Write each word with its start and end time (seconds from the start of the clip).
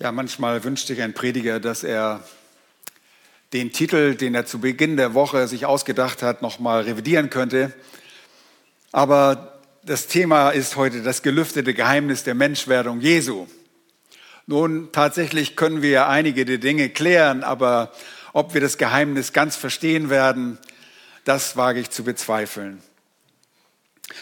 Ja, 0.00 0.12
manchmal 0.12 0.62
wünscht 0.62 0.86
sich 0.86 1.02
ein 1.02 1.12
Prediger, 1.12 1.58
dass 1.58 1.82
er 1.82 2.22
den 3.52 3.72
Titel, 3.72 4.14
den 4.14 4.32
er 4.36 4.46
zu 4.46 4.60
Beginn 4.60 4.96
der 4.96 5.12
Woche 5.12 5.48
sich 5.48 5.66
ausgedacht 5.66 6.22
hat, 6.22 6.40
nochmal 6.40 6.82
revidieren 6.82 7.30
könnte. 7.30 7.74
Aber 8.92 9.58
das 9.82 10.06
Thema 10.06 10.50
ist 10.50 10.76
heute 10.76 11.02
das 11.02 11.22
gelüftete 11.22 11.74
Geheimnis 11.74 12.22
der 12.22 12.36
Menschwerdung 12.36 13.00
Jesu. 13.00 13.48
Nun, 14.46 14.92
tatsächlich 14.92 15.56
können 15.56 15.82
wir 15.82 16.06
einige 16.06 16.44
der 16.44 16.58
Dinge 16.58 16.90
klären, 16.90 17.42
aber 17.42 17.92
ob 18.32 18.54
wir 18.54 18.60
das 18.60 18.78
Geheimnis 18.78 19.32
ganz 19.32 19.56
verstehen 19.56 20.10
werden, 20.10 20.58
das 21.24 21.56
wage 21.56 21.80
ich 21.80 21.90
zu 21.90 22.04
bezweifeln. 22.04 22.80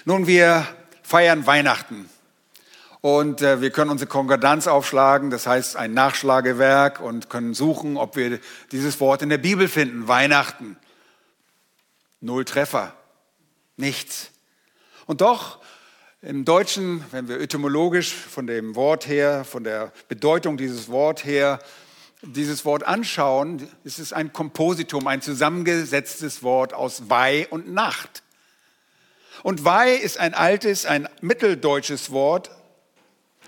Nun, 0.06 0.27
wir 0.27 0.66
feiern 1.02 1.46
Weihnachten. 1.46 2.08
Und 3.00 3.42
äh, 3.42 3.60
wir 3.60 3.70
können 3.70 3.90
unsere 3.90 4.08
Konkordanz 4.08 4.66
aufschlagen, 4.66 5.30
das 5.30 5.46
heißt 5.46 5.76
ein 5.76 5.95
Nachschlagewerk 5.95 7.00
und 7.00 7.30
können 7.30 7.54
suchen, 7.54 7.96
ob 7.96 8.16
wir 8.16 8.41
dieses 8.73 9.00
Wort 9.00 9.23
in 9.23 9.28
der 9.28 9.38
Bibel 9.38 9.68
finden. 9.68 10.09
Weihnachten. 10.09 10.77
Null 12.20 12.45
Treffer. 12.45 12.95
Nichts. 13.77 14.30
Und 15.06 15.20
doch 15.20 15.59
im 16.23 16.45
Deutschen, 16.45 17.04
wenn 17.12 17.28
wir 17.28 17.40
etymologisch 17.40 18.12
von 18.12 18.46
dem 18.46 18.74
Wort 18.74 19.06
her, 19.06 19.45
von 19.45 19.62
der 19.62 19.92
Bedeutung 20.09 20.56
dieses 20.56 20.88
Wort 20.88 21.24
her, 21.24 21.60
dieses 22.23 22.65
Wort 22.65 22.82
anschauen, 22.84 23.68
ist 23.84 23.98
es 23.98 24.12
ein 24.12 24.32
Kompositum, 24.32 25.06
ein 25.06 25.20
zusammengesetztes 25.20 26.42
Wort 26.42 26.73
aus 26.73 27.09
Weih 27.09 27.46
und 27.51 27.73
Nacht. 27.73 28.23
Und 29.42 29.65
Weih 29.65 29.95
ist 29.95 30.18
ein 30.18 30.34
altes, 30.34 30.87
ein 30.87 31.09
mitteldeutsches 31.20 32.10
Wort, 32.10 32.51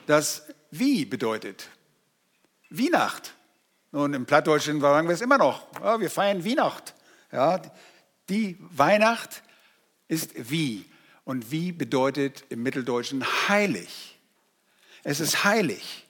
das 0.09 0.43
wie 0.71 1.05
bedeutet. 1.05 1.69
Weihnacht. 2.71 3.35
Nun, 3.93 4.15
im 4.15 4.27
Plattdeutschen 4.27 4.81
sagen 4.81 5.07
wir 5.07 5.15
es 5.15 5.21
immer 5.21 5.39
noch. 5.39 5.67
Ja, 5.81 6.01
wir 6.01 6.11
feiern 6.11 6.45
Weihnacht. 6.45 6.95
Ja, 7.31 7.61
die 8.29 8.57
Weihnacht 8.59 9.43
ist 10.09 10.51
wie. 10.51 10.87
Und 11.25 11.51
wie 11.51 11.73
bedeutet 11.73 12.45
im 12.49 12.63
Mitteldeutschen 12.63 13.25
heilig. 13.49 14.19
Es 15.05 15.21
ist 15.21 15.45
heilig. 15.45 16.07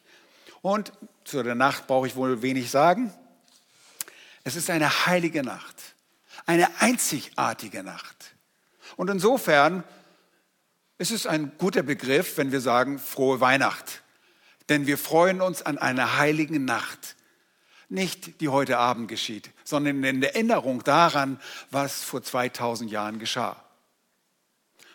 Und 0.62 0.92
zu 1.24 1.42
der 1.42 1.56
Nacht 1.56 1.88
brauche 1.88 2.06
ich 2.06 2.14
wohl 2.14 2.40
wenig 2.42 2.70
sagen. 2.70 3.12
Es 4.44 4.54
ist 4.54 4.70
eine 4.70 5.06
heilige 5.06 5.42
Nacht. 5.42 5.76
Eine 6.46 6.68
einzigartige 6.80 7.82
Nacht. 7.82 8.34
Und 8.96 9.10
insofern 9.10 9.82
es 10.98 11.12
ist 11.12 11.26
ein 11.26 11.52
guter 11.58 11.82
Begriff, 11.82 12.36
wenn 12.36 12.52
wir 12.52 12.60
sagen 12.60 12.98
frohe 12.98 13.40
Weihnacht. 13.40 14.02
Denn 14.68 14.86
wir 14.86 14.98
freuen 14.98 15.40
uns 15.40 15.62
an 15.62 15.78
einer 15.78 16.18
heiligen 16.18 16.64
Nacht. 16.64 17.16
Nicht 17.88 18.40
die 18.42 18.48
heute 18.48 18.76
Abend 18.78 19.08
geschieht, 19.08 19.50
sondern 19.64 20.04
in 20.04 20.20
der 20.20 20.34
Erinnerung 20.34 20.84
daran, 20.84 21.40
was 21.70 22.02
vor 22.02 22.22
2000 22.22 22.90
Jahren 22.90 23.18
geschah. 23.18 23.64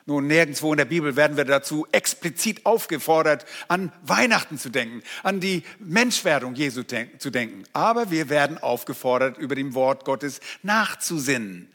Nun, 0.06 0.28
nirgendwo 0.28 0.74
in 0.74 0.78
der 0.78 0.86
Bibel 0.86 1.16
werden 1.16 1.38
wir 1.38 1.46
dazu 1.46 1.88
explizit 1.94 2.66
aufgefordert, 2.66 3.46
an 3.70 3.92
Weihnachten 4.04 4.59
zu 4.59 4.70
denken, 4.70 5.02
an 5.24 5.40
die 5.40 5.64
Menschwerdung 5.80 6.56
Jesu 6.56 6.84
zu 6.84 7.31
denken. 7.31 7.64
Aber 7.72 8.12
wir 8.12 8.28
werden 8.28 8.58
aufgefordert, 8.58 9.38
über 9.38 9.56
dem 9.56 9.74
Wort 9.74 10.04
Gottes 10.04 10.42
nachzusinnen. 10.62 11.72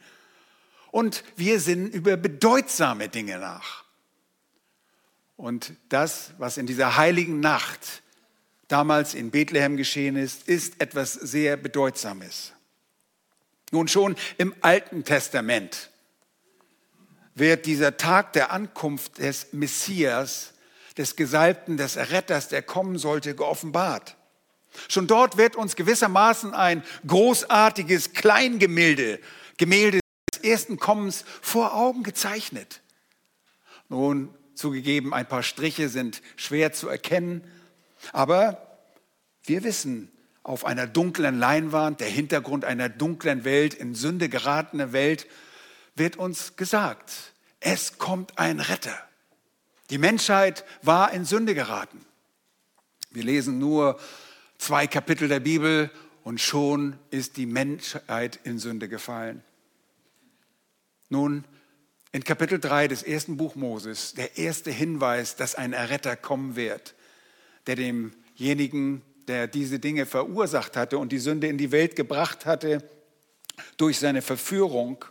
Und 0.91 1.23
wir 1.35 1.59
sinnen 1.59 1.89
über 1.89 2.17
bedeutsame 2.17 3.09
Dinge 3.09 3.39
nach. 3.39 3.88
Und 5.39 5.71
das, 5.87 6.31
was 6.37 6.57
in 6.57 6.67
dieser 6.67 6.97
heiligen 6.97 7.39
Nacht 7.39 8.03
damals 8.67 9.13
in 9.13 9.31
Bethlehem 9.31 9.77
geschehen 9.77 10.17
ist, 10.17 10.49
ist 10.49 10.81
etwas 10.81 11.13
sehr 11.13 11.55
Bedeutsames. 11.55 12.51
Nun 13.71 13.87
schon 13.87 14.17
im 14.37 14.53
Alten 14.59 15.05
Testament 15.05 15.91
wird 17.35 17.67
dieser 17.67 17.95
Tag 17.95 18.33
der 18.33 18.51
Ankunft 18.51 19.19
des 19.19 19.53
Messias, 19.53 20.51
des 20.97 21.15
Gesalbten, 21.15 21.77
des 21.77 21.95
Retters, 21.95 22.49
der 22.49 22.61
kommen 22.61 22.97
sollte, 22.97 23.33
geoffenbart. 23.33 24.17
Schon 24.89 25.07
dort 25.07 25.37
wird 25.37 25.55
uns 25.55 25.77
gewissermaßen 25.77 26.53
ein 26.53 26.83
großartiges 27.07 28.11
Kleingemälde, 28.11 29.21
Gemälde 29.55 30.01
des 30.33 30.43
ersten 30.43 30.75
Kommens 30.75 31.23
vor 31.41 31.75
Augen 31.75 32.03
gezeichnet. 32.03 32.81
Nun, 33.87 34.35
Zugegeben, 34.59 35.13
ein 35.13 35.25
paar 35.25 35.41
Striche 35.41 35.87
sind 35.87 36.21
schwer 36.35 36.73
zu 36.73 36.89
erkennen, 36.89 37.43
aber 38.11 38.77
wir 39.43 39.63
wissen, 39.63 40.11
auf 40.43 40.65
einer 40.65 40.85
dunklen 40.85 41.39
Leinwand, 41.39 42.01
der 42.01 42.09
Hintergrund 42.09 42.65
einer 42.65 42.89
dunklen 42.89 43.45
Welt, 43.45 43.73
in 43.73 43.95
Sünde 43.95 44.27
geratene 44.27 44.91
Welt, 44.91 45.27
wird 45.95 46.17
uns 46.17 46.57
gesagt, 46.57 47.33
es 47.61 47.97
kommt 47.97 48.37
ein 48.37 48.59
Retter. 48.59 48.97
Die 49.91 49.97
Menschheit 49.97 50.65
war 50.81 51.13
in 51.13 51.23
Sünde 51.23 51.55
geraten. 51.55 52.05
Wir 53.11 53.23
lesen 53.23 53.59
nur 53.59 53.97
zwei 54.57 54.87
Kapitel 54.87 55.29
der 55.29 55.39
Bibel 55.39 55.89
und 56.23 56.41
schon 56.41 56.99
ist 57.11 57.37
die 57.37 57.45
Menschheit 57.45 58.39
in 58.43 58.59
Sünde 58.59 58.89
gefallen. 58.89 59.41
Nun, 61.07 61.45
in 62.11 62.23
Kapitel 62.23 62.59
3 62.59 62.87
des 62.87 63.03
ersten 63.03 63.37
Buch 63.37 63.55
Moses 63.55 64.13
der 64.13 64.37
erste 64.37 64.71
Hinweis, 64.71 65.35
dass 65.35 65.55
ein 65.55 65.73
Erretter 65.73 66.15
kommen 66.15 66.55
wird, 66.55 66.95
der 67.67 67.75
demjenigen, 67.75 69.03
der 69.27 69.47
diese 69.47 69.79
Dinge 69.79 70.05
verursacht 70.05 70.75
hatte 70.75 70.97
und 70.97 71.11
die 71.11 71.19
Sünde 71.19 71.47
in 71.47 71.57
die 71.57 71.71
Welt 71.71 71.95
gebracht 71.95 72.45
hatte, 72.45 72.87
durch 73.77 73.99
seine 73.99 74.21
Verführung, 74.21 75.05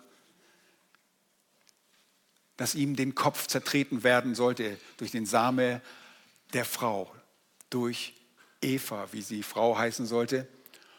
dass 2.57 2.75
ihm 2.75 2.97
den 2.97 3.15
Kopf 3.15 3.47
zertreten 3.47 4.03
werden 4.03 4.35
sollte 4.35 4.77
durch 4.97 5.13
den 5.13 5.27
Same 5.27 5.81
der 6.53 6.65
Frau, 6.65 7.15
durch 7.71 8.15
Eva, 8.61 9.07
wie 9.13 9.23
sie 9.23 9.45
Frau 9.45 9.79
heißen 9.79 10.07
sollte. 10.07 10.49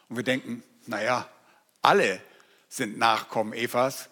Und 0.08 0.16
wir 0.16 0.22
denken, 0.22 0.62
naja, 0.86 1.28
alle 1.82 2.20
sind 2.70 2.96
Nachkommen 2.96 3.52
Evas, 3.52 4.08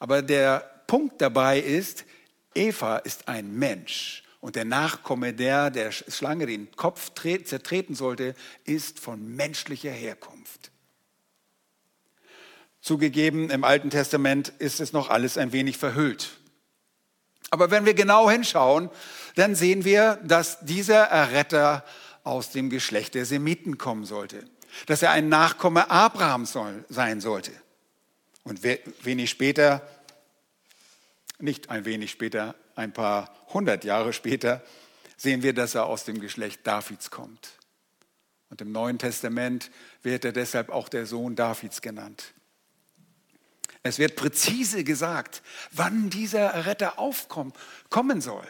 aber 0.00 0.22
der 0.22 0.79
Punkt 0.90 1.20
dabei 1.20 1.60
ist, 1.60 2.04
Eva 2.52 2.96
ist 2.96 3.28
ein 3.28 3.54
Mensch 3.54 4.24
und 4.40 4.56
der 4.56 4.64
Nachkomme 4.64 5.32
der, 5.32 5.70
der 5.70 5.92
Schlange 5.92 6.46
den 6.46 6.68
Kopf 6.72 7.12
zertreten 7.14 7.94
sollte, 7.94 8.34
ist 8.64 8.98
von 8.98 9.36
menschlicher 9.36 9.92
Herkunft. 9.92 10.72
Zugegeben, 12.80 13.50
im 13.50 13.62
Alten 13.62 13.90
Testament 13.90 14.52
ist 14.58 14.80
es 14.80 14.92
noch 14.92 15.10
alles 15.10 15.38
ein 15.38 15.52
wenig 15.52 15.78
verhüllt. 15.78 16.40
Aber 17.50 17.70
wenn 17.70 17.86
wir 17.86 17.94
genau 17.94 18.28
hinschauen, 18.28 18.90
dann 19.36 19.54
sehen 19.54 19.84
wir, 19.84 20.16
dass 20.24 20.58
dieser 20.58 21.04
Erretter 21.04 21.84
aus 22.24 22.50
dem 22.50 22.68
Geschlecht 22.68 23.14
der 23.14 23.26
Semiten 23.26 23.78
kommen 23.78 24.06
sollte, 24.06 24.44
dass 24.86 25.02
er 25.02 25.12
ein 25.12 25.28
Nachkomme 25.28 25.88
Abrahams 25.88 26.58
sein 26.88 27.20
sollte. 27.20 27.52
Und 28.42 28.64
wenig 28.64 29.30
später 29.30 29.86
nicht 31.42 31.70
ein 31.70 31.84
wenig 31.84 32.10
später, 32.10 32.54
ein 32.74 32.92
paar 32.92 33.34
hundert 33.52 33.84
Jahre 33.84 34.12
später, 34.12 34.62
sehen 35.16 35.42
wir, 35.42 35.52
dass 35.52 35.74
er 35.74 35.86
aus 35.86 36.04
dem 36.04 36.20
Geschlecht 36.20 36.66
Davids 36.66 37.10
kommt. 37.10 37.52
Und 38.48 38.60
im 38.60 38.72
Neuen 38.72 38.98
Testament 38.98 39.70
wird 40.02 40.24
er 40.24 40.32
deshalb 40.32 40.70
auch 40.70 40.88
der 40.88 41.06
Sohn 41.06 41.36
Davids 41.36 41.82
genannt. 41.82 42.32
Es 43.82 43.98
wird 43.98 44.16
präzise 44.16 44.84
gesagt, 44.84 45.42
wann 45.72 46.10
dieser 46.10 46.66
Retter 46.66 46.98
aufkommen 46.98 47.52
kommen 47.88 48.20
soll. 48.20 48.46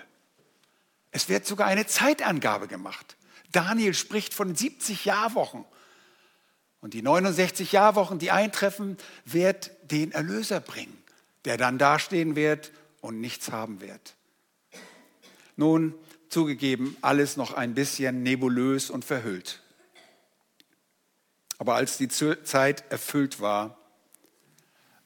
Es 1.12 1.28
wird 1.28 1.46
sogar 1.46 1.66
eine 1.66 1.86
Zeitangabe 1.86 2.66
gemacht. 2.66 3.16
Daniel 3.52 3.94
spricht 3.94 4.32
von 4.32 4.54
70 4.54 5.04
Jahrwochen. 5.04 5.64
Und 6.80 6.94
die 6.94 7.02
69 7.02 7.72
Jahrwochen, 7.72 8.18
die 8.18 8.30
eintreffen, 8.30 8.96
wird 9.24 9.70
den 9.82 10.12
Erlöser 10.12 10.60
bringen, 10.60 10.96
der 11.44 11.56
dann 11.56 11.78
dastehen 11.78 12.36
wird 12.36 12.72
und 13.00 13.20
nichts 13.20 13.50
haben 13.50 13.80
wird. 13.80 14.16
Nun, 15.56 15.94
zugegeben, 16.30 16.96
alles 17.02 17.36
noch 17.36 17.52
ein 17.52 17.74
bisschen 17.74 18.22
nebulös 18.22 18.88
und 18.88 19.04
verhüllt. 19.04 19.60
Aber 21.58 21.74
als 21.74 21.98
die 21.98 22.08
Zeit 22.08 22.90
erfüllt 22.90 23.40
war, 23.40 23.76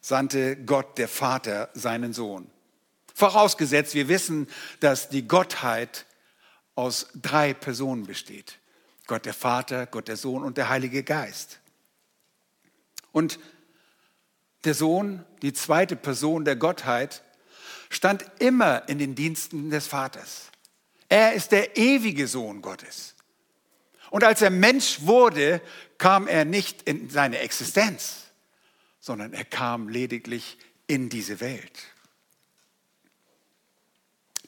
sandte 0.01 0.57
Gott, 0.57 0.99
der 0.99 1.09
Vater, 1.09 1.71
seinen 1.75 2.13
Sohn. 2.13 2.49
Vorausgesetzt, 3.13 3.95
wir 3.95 4.07
wissen, 4.07 4.49
dass 4.79 5.09
die 5.09 5.27
Gottheit 5.27 6.07
aus 6.77 7.09
drei 7.15 7.55
Personen 7.55 8.07
besteht. 8.07 8.59
Gott 9.09 9.27
der 9.27 9.35
Vater, 9.35 9.87
Gott 9.87 10.07
der 10.07 10.17
Sohn 10.17 10.45
und 10.45 10.57
der 10.57 10.69
Heilige 10.69 11.03
Geist. 11.03 11.59
Und 13.11 13.41
der 14.63 14.75
Sohn, 14.75 15.25
die 15.43 15.53
zweite 15.53 15.97
Person 15.97 16.45
der 16.45 16.57
Gottheit, 16.57 17.24
stand 17.95 18.25
immer 18.39 18.89
in 18.89 18.99
den 18.99 19.15
Diensten 19.15 19.71
des 19.71 19.87
Vaters. 19.87 20.51
Er 21.09 21.35
ist 21.35 21.53
der 21.53 21.77
ewige 21.77 22.27
Sohn 22.27 22.61
Gottes. 22.63 23.15
Und 24.11 24.25
als 24.25 24.43
er 24.43 24.51
Mensch 24.51 25.03
wurde, 25.03 25.61
kam 25.99 26.29
er 26.29 26.45
nicht 26.45 26.83
in 26.83 27.11
seine 27.11 27.39
Existenz, 27.39 28.27
sondern 29.01 29.33
er 29.33 29.45
kam 29.45 29.89
lediglich 29.89 30.59
in 30.87 31.09
diese 31.09 31.41
Welt. 31.41 31.73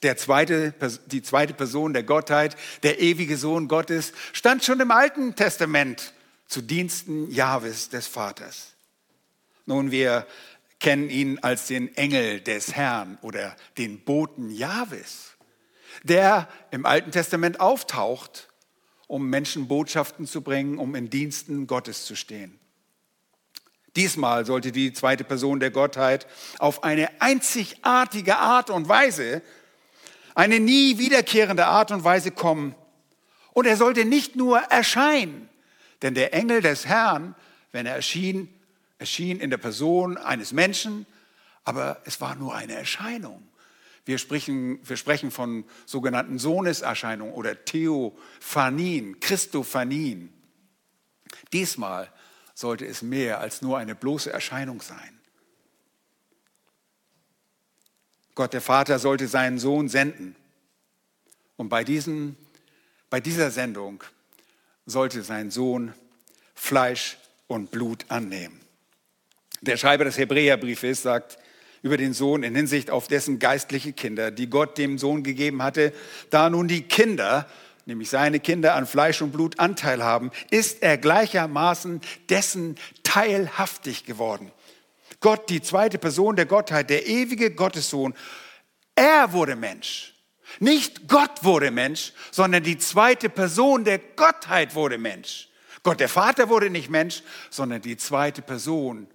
Der 0.02 0.16
zweite, 0.16 0.74
die 1.06 1.22
zweite 1.22 1.54
Person 1.54 1.94
der 1.94 2.02
Gottheit, 2.02 2.56
der 2.82 3.00
ewige 3.00 3.36
Sohn 3.36 3.66
Gottes, 3.66 4.12
stand 4.32 4.64
schon 4.64 4.80
im 4.80 4.90
Alten 4.90 5.34
Testament 5.34 6.12
zu 6.46 6.60
Diensten 6.60 7.30
Jahwes 7.30 7.88
des 7.88 8.06
Vaters. 8.06 8.74
Nun, 9.64 9.90
wir 9.90 10.26
kennen 10.80 11.10
ihn 11.10 11.38
als 11.40 11.66
den 11.66 11.94
Engel 11.96 12.40
des 12.40 12.74
Herrn 12.74 13.18
oder 13.22 13.56
den 13.78 14.04
Boten 14.04 14.50
Jahwes, 14.50 15.36
der 16.02 16.48
im 16.70 16.86
Alten 16.86 17.10
Testament 17.10 17.60
auftaucht, 17.60 18.48
um 19.06 19.28
Menschen 19.28 19.68
Botschaften 19.68 20.26
zu 20.26 20.42
bringen, 20.42 20.78
um 20.78 20.94
in 20.94 21.10
Diensten 21.10 21.66
Gottes 21.66 22.04
zu 22.04 22.16
stehen. 22.16 22.58
Diesmal 23.94 24.44
sollte 24.44 24.72
die 24.72 24.92
zweite 24.92 25.24
Person 25.24 25.58
der 25.58 25.70
Gottheit 25.70 26.26
auf 26.58 26.84
eine 26.84 27.08
einzigartige 27.20 28.36
Art 28.36 28.68
und 28.68 28.88
Weise 28.88 29.42
eine 30.34 30.60
nie 30.60 30.98
wiederkehrende 30.98 31.66
Art 31.66 31.90
und 31.90 32.04
Weise 32.04 32.30
kommen. 32.30 32.74
Und 33.54 33.66
er 33.66 33.78
sollte 33.78 34.04
nicht 34.04 34.36
nur 34.36 34.58
erscheinen, 34.58 35.48
denn 36.02 36.14
der 36.14 36.34
Engel 36.34 36.60
des 36.60 36.84
Herrn, 36.84 37.34
wenn 37.72 37.86
er 37.86 37.96
erschien, 37.96 38.50
erschien 38.98 39.40
in 39.40 39.50
der 39.50 39.58
Person 39.58 40.16
eines 40.16 40.52
Menschen, 40.52 41.06
aber 41.64 42.00
es 42.04 42.20
war 42.20 42.34
nur 42.34 42.54
eine 42.54 42.74
Erscheinung. 42.74 43.46
Wir 44.04 44.18
sprechen, 44.18 44.78
wir 44.88 44.96
sprechen 44.96 45.30
von 45.30 45.64
sogenannten 45.84 46.38
Sohneserscheinungen 46.38 47.34
oder 47.34 47.64
Theophanien, 47.64 49.18
Christophanien. 49.18 50.32
Diesmal 51.52 52.10
sollte 52.54 52.86
es 52.86 53.02
mehr 53.02 53.40
als 53.40 53.62
nur 53.62 53.78
eine 53.78 53.96
bloße 53.96 54.32
Erscheinung 54.32 54.80
sein. 54.80 55.20
Gott 58.36 58.52
der 58.52 58.60
Vater 58.60 58.98
sollte 58.98 59.28
seinen 59.28 59.58
Sohn 59.58 59.88
senden. 59.88 60.36
Und 61.56 61.68
bei, 61.68 61.82
diesen, 61.82 62.36
bei 63.10 63.18
dieser 63.18 63.50
Sendung 63.50 64.04
sollte 64.84 65.22
sein 65.22 65.50
Sohn 65.50 65.94
Fleisch 66.54 67.18
und 67.48 67.70
Blut 67.70 68.04
annehmen. 68.08 68.60
Der 69.66 69.76
Schreiber 69.76 70.04
des 70.04 70.16
Hebräerbriefes 70.16 71.02
sagt 71.02 71.38
über 71.82 71.96
den 71.96 72.12
Sohn 72.12 72.44
in 72.44 72.54
Hinsicht 72.54 72.88
auf 72.90 73.08
dessen 73.08 73.40
geistliche 73.40 73.92
Kinder, 73.92 74.30
die 74.30 74.48
Gott 74.48 74.78
dem 74.78 74.96
Sohn 74.96 75.24
gegeben 75.24 75.62
hatte, 75.62 75.92
da 76.30 76.48
nun 76.48 76.68
die 76.68 76.82
Kinder, 76.82 77.48
nämlich 77.84 78.08
seine 78.08 78.38
Kinder 78.38 78.76
an 78.76 78.86
Fleisch 78.86 79.22
und 79.22 79.32
Blut 79.32 79.58
Anteil 79.58 80.04
haben, 80.04 80.30
ist 80.50 80.82
er 80.82 80.98
gleichermaßen 80.98 82.00
dessen 82.28 82.76
teilhaftig 83.02 84.04
geworden. 84.04 84.52
Gott, 85.18 85.50
die 85.50 85.62
zweite 85.62 85.98
Person 85.98 86.36
der 86.36 86.46
Gottheit, 86.46 86.88
der 86.88 87.06
ewige 87.06 87.50
Gottessohn, 87.50 88.14
er 88.94 89.32
wurde 89.32 89.56
Mensch. 89.56 90.14
Nicht 90.60 91.08
Gott 91.08 91.42
wurde 91.42 91.72
Mensch, 91.72 92.12
sondern 92.30 92.62
die 92.62 92.78
zweite 92.78 93.28
Person 93.28 93.84
der 93.84 93.98
Gottheit 93.98 94.76
wurde 94.76 94.96
Mensch. 94.96 95.48
Gott 95.82 95.98
der 95.98 96.08
Vater 96.08 96.48
wurde 96.48 96.70
nicht 96.70 96.88
Mensch, 96.88 97.22
sondern 97.50 97.82
die 97.82 97.96
zweite 97.96 98.42
Person 98.42 99.08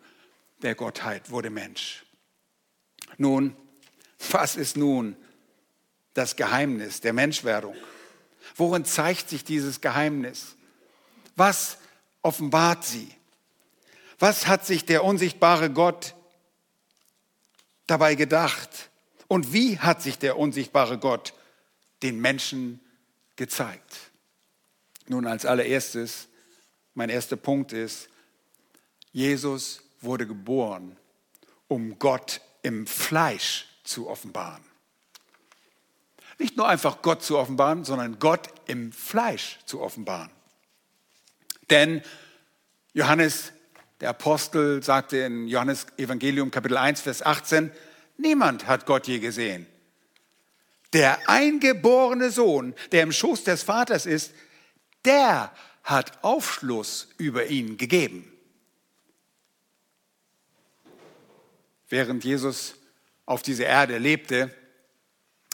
der 0.63 0.75
Gottheit 0.75 1.29
wurde 1.29 1.49
Mensch. 1.49 2.05
Nun, 3.17 3.55
was 4.29 4.55
ist 4.55 4.77
nun 4.77 5.15
das 6.13 6.35
Geheimnis 6.35 7.01
der 7.01 7.13
Menschwerdung? 7.13 7.75
Worin 8.55 8.85
zeigt 8.85 9.29
sich 9.29 9.43
dieses 9.43 9.81
Geheimnis? 9.81 10.55
Was 11.35 11.77
offenbart 12.21 12.83
sie? 12.85 13.09
Was 14.19 14.47
hat 14.47 14.65
sich 14.65 14.85
der 14.85 15.03
unsichtbare 15.03 15.71
Gott 15.71 16.15
dabei 17.87 18.15
gedacht? 18.15 18.89
Und 19.27 19.53
wie 19.53 19.79
hat 19.79 20.01
sich 20.01 20.17
der 20.17 20.37
unsichtbare 20.37 20.99
Gott 20.99 21.33
den 22.03 22.19
Menschen 22.19 22.79
gezeigt? 23.35 24.11
Nun, 25.07 25.25
als 25.25 25.45
allererstes, 25.45 26.27
mein 26.93 27.09
erster 27.09 27.37
Punkt 27.37 27.73
ist, 27.73 28.09
Jesus 29.11 29.81
wurde 30.01 30.27
geboren, 30.27 30.97
um 31.67 31.97
Gott 31.99 32.41
im 32.63 32.87
Fleisch 32.87 33.67
zu 33.83 34.09
offenbaren. 34.09 34.63
Nicht 36.37 36.57
nur 36.57 36.67
einfach 36.67 37.01
Gott 37.01 37.23
zu 37.23 37.37
offenbaren, 37.37 37.85
sondern 37.85 38.19
Gott 38.19 38.49
im 38.65 38.91
Fleisch 38.91 39.59
zu 39.65 39.81
offenbaren. 39.81 40.31
Denn 41.69 42.01
Johannes 42.93 43.53
der 44.01 44.09
Apostel 44.09 44.81
sagte 44.81 45.17
in 45.17 45.47
Johannes 45.47 45.85
Evangelium 45.97 46.49
Kapitel 46.49 46.75
1, 46.77 47.01
Vers 47.01 47.21
18, 47.21 47.71
niemand 48.17 48.65
hat 48.65 48.87
Gott 48.87 49.07
je 49.07 49.19
gesehen. 49.19 49.67
Der 50.93 51.29
eingeborene 51.29 52.31
Sohn, 52.31 52.73
der 52.91 53.03
im 53.03 53.11
Schoß 53.11 53.43
des 53.43 53.61
Vaters 53.61 54.07
ist, 54.07 54.33
der 55.05 55.53
hat 55.83 56.23
Aufschluss 56.23 57.09
über 57.17 57.45
ihn 57.45 57.77
gegeben. 57.77 58.30
Während 61.91 62.23
Jesus 62.23 62.75
auf 63.25 63.43
dieser 63.43 63.65
Erde 63.65 63.97
lebte, 63.97 64.49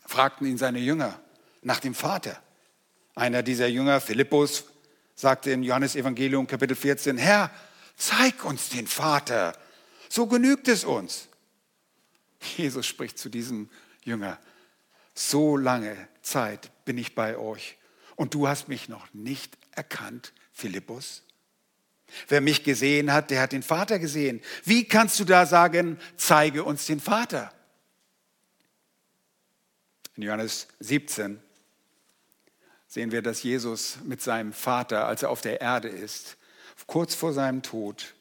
fragten 0.06 0.46
ihn 0.46 0.60
seine 0.60 0.78
Jünger 0.78 1.20
nach 1.64 1.80
dem 1.80 1.96
Vater. 1.96 2.42
Einer 3.16 3.42
dieser 3.42 3.68
Jünger, 3.68 4.00
Philippus, 4.00 4.66
sagte 5.16 5.50
in 5.50 5.64
Johannes 5.64 5.96
Evangelium 5.96 6.46
Kapitel 6.46 6.76
14, 6.76 7.18
Herr, 7.18 7.50
zeig 7.96 8.46
uns 8.46 8.70
den 8.70 8.86
Vater, 8.86 9.58
so 10.10 10.28
genügt 10.28 10.68
es 10.68 10.84
uns. 10.84 11.28
Jesus 12.56 12.86
spricht 12.86 13.18
zu 13.18 13.30
diesem 13.30 13.72
Jünger, 14.04 14.40
so 15.16 15.58
lange 15.58 16.08
Zeit 16.22 16.70
bin 16.86 17.00
ich 17.00 17.16
bei 17.16 17.36
euch 17.36 17.78
und 18.16 18.36
du 18.36 18.48
hast 18.48 18.68
mich 18.68 18.90
noch 18.90 19.12
nicht 19.12 19.58
erkannt, 19.72 20.34
Philippus? 20.54 21.24
Wer 22.28 22.42
mich 22.42 22.64
gesehen 22.64 23.12
hat, 23.12 23.32
der 23.32 23.42
hat 23.42 23.52
den 23.52 23.64
Vater 23.64 24.00
gesehen. 24.00 24.42
Wie 24.64 24.88
kannst 24.88 25.20
du 25.20 25.26
da 25.26 25.46
sagen, 25.46 26.00
zeige 26.16 26.64
uns 26.64 26.86
den 26.86 27.00
Vater? 27.00 27.54
In 30.16 30.24
Johannes 30.24 30.68
17 30.80 31.40
sehen 32.88 33.12
wir, 33.12 33.22
dass 33.22 33.44
Jesus 33.44 33.98
mit 34.04 34.22
seinem 34.22 34.54
Vater, 34.54 35.06
als 35.06 35.24
er 35.24 35.30
auf 35.30 35.42
der 35.42 35.62
Erde 35.62 35.90
ist, 35.90 36.38
kurz 36.88 37.14
vor 37.14 37.34
seinem 37.34 37.62
Tod 37.62 38.16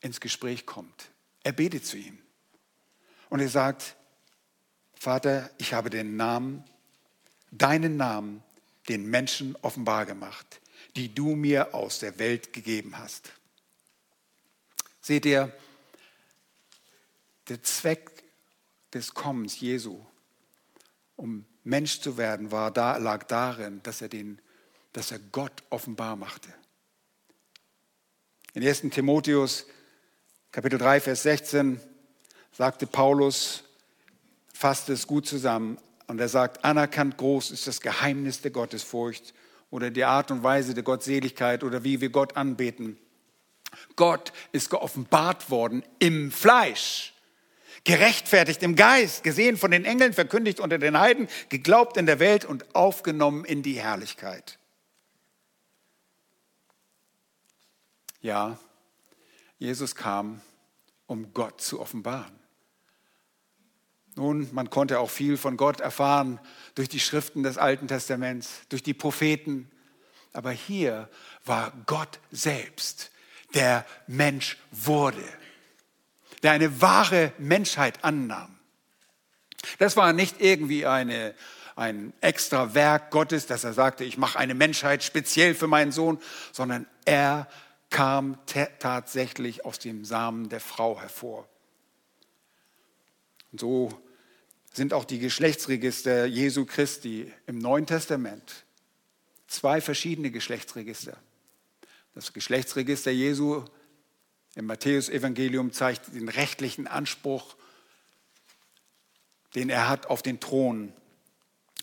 ins 0.00 0.20
Gespräch 0.20 0.66
kommt. 0.66 1.10
Er 1.42 1.52
betet 1.52 1.86
zu 1.86 1.96
ihm. 1.96 2.18
Und 3.30 3.40
er 3.40 3.48
sagt, 3.48 3.96
Vater, 4.94 5.50
ich 5.58 5.74
habe 5.74 5.90
den 5.90 6.16
Namen, 6.16 6.64
deinen 7.50 7.96
Namen, 7.96 8.42
den 8.88 9.06
Menschen 9.06 9.56
offenbar 9.62 10.06
gemacht, 10.06 10.60
die 10.96 11.14
du 11.14 11.34
mir 11.34 11.74
aus 11.74 11.98
der 11.98 12.18
Welt 12.18 12.52
gegeben 12.52 12.98
hast. 12.98 13.32
Seht 15.00 15.26
ihr, 15.26 15.52
der 17.48 17.62
Zweck 17.62 18.22
des 18.92 19.14
Kommens 19.14 19.60
Jesu, 19.60 20.04
um 21.16 21.46
Mensch 21.64 22.00
zu 22.00 22.16
werden, 22.16 22.50
war, 22.50 22.70
da, 22.70 22.96
lag 22.96 23.24
darin, 23.24 23.82
dass 23.82 24.02
er, 24.02 24.08
den, 24.08 24.40
dass 24.92 25.10
er 25.10 25.18
Gott 25.18 25.62
offenbar 25.70 26.16
machte. 26.16 26.52
In 28.54 28.66
1. 28.66 28.82
Timotheus 28.90 29.66
Kapitel 30.50 30.78
3, 30.78 31.00
Vers 31.00 31.22
16 31.24 31.78
sagte 32.52 32.86
Paulus, 32.86 33.64
fasste 34.52 34.94
es 34.94 35.06
gut 35.06 35.26
zusammen 35.26 35.78
und 36.06 36.18
er 36.18 36.28
sagt, 36.28 36.64
anerkannt 36.64 37.18
groß 37.18 37.50
ist 37.50 37.66
das 37.66 37.82
Geheimnis 37.82 38.40
der 38.40 38.50
Gottesfurcht 38.50 39.34
oder 39.70 39.90
die 39.90 40.04
Art 40.04 40.30
und 40.30 40.42
Weise 40.42 40.74
der 40.74 40.82
Gottseligkeit 40.82 41.62
oder 41.62 41.84
wie 41.84 42.00
wir 42.00 42.10
Gott 42.10 42.36
anbeten. 42.36 42.98
Gott 43.96 44.32
ist 44.52 44.70
geoffenbart 44.70 45.50
worden 45.50 45.84
im 45.98 46.32
Fleisch, 46.32 47.14
gerechtfertigt 47.84 48.62
im 48.62 48.76
Geist, 48.76 49.22
gesehen 49.22 49.56
von 49.56 49.70
den 49.70 49.84
Engeln, 49.84 50.12
verkündigt 50.12 50.60
unter 50.60 50.78
den 50.78 50.98
Heiden, 50.98 51.28
geglaubt 51.48 51.96
in 51.96 52.06
der 52.06 52.18
Welt 52.18 52.44
und 52.44 52.74
aufgenommen 52.74 53.44
in 53.44 53.62
die 53.62 53.78
Herrlichkeit. 53.78 54.58
Ja, 58.20 58.58
Jesus 59.58 59.94
kam, 59.94 60.40
um 61.06 61.32
Gott 61.32 61.60
zu 61.60 61.80
offenbaren. 61.80 62.37
Nun, 64.18 64.48
man 64.52 64.68
konnte 64.68 64.98
auch 64.98 65.10
viel 65.10 65.36
von 65.36 65.56
Gott 65.56 65.80
erfahren 65.80 66.40
durch 66.74 66.88
die 66.88 66.98
Schriften 66.98 67.44
des 67.44 67.56
Alten 67.56 67.86
Testaments, 67.86 68.62
durch 68.68 68.82
die 68.82 68.92
Propheten. 68.92 69.70
Aber 70.32 70.50
hier 70.50 71.08
war 71.44 71.72
Gott 71.86 72.18
selbst, 72.32 73.12
der 73.54 73.86
Mensch 74.08 74.58
wurde, 74.72 75.22
der 76.42 76.50
eine 76.50 76.80
wahre 76.80 77.32
Menschheit 77.38 78.02
annahm. 78.02 78.58
Das 79.78 79.96
war 79.96 80.12
nicht 80.12 80.40
irgendwie 80.40 80.84
eine, 80.84 81.32
ein 81.76 82.12
extra 82.20 82.74
Werk 82.74 83.12
Gottes, 83.12 83.46
dass 83.46 83.62
er 83.62 83.72
sagte, 83.72 84.02
ich 84.02 84.18
mache 84.18 84.36
eine 84.36 84.54
Menschheit 84.54 85.04
speziell 85.04 85.54
für 85.54 85.68
meinen 85.68 85.92
Sohn, 85.92 86.18
sondern 86.50 86.88
er 87.04 87.46
kam 87.88 88.36
tatsächlich 88.80 89.64
aus 89.64 89.78
dem 89.78 90.04
Samen 90.04 90.48
der 90.48 90.60
Frau 90.60 91.00
hervor. 91.00 91.48
Und 93.52 93.60
so 93.60 94.02
sind 94.72 94.92
auch 94.92 95.04
die 95.04 95.18
Geschlechtsregister 95.18 96.26
Jesu 96.26 96.64
Christi 96.64 97.32
im 97.46 97.58
Neuen 97.58 97.86
Testament 97.86 98.64
zwei 99.48 99.80
verschiedene 99.80 100.30
Geschlechtsregister. 100.30 101.16
Das 102.14 102.32
Geschlechtsregister 102.32 103.10
Jesu 103.10 103.64
im 104.54 104.66
Matthäusevangelium 104.66 105.72
zeigt 105.72 106.14
den 106.14 106.28
rechtlichen 106.28 106.86
Anspruch, 106.86 107.56
den 109.54 109.70
er 109.70 109.88
hat 109.88 110.06
auf 110.06 110.22
den 110.22 110.40
Thron 110.40 110.92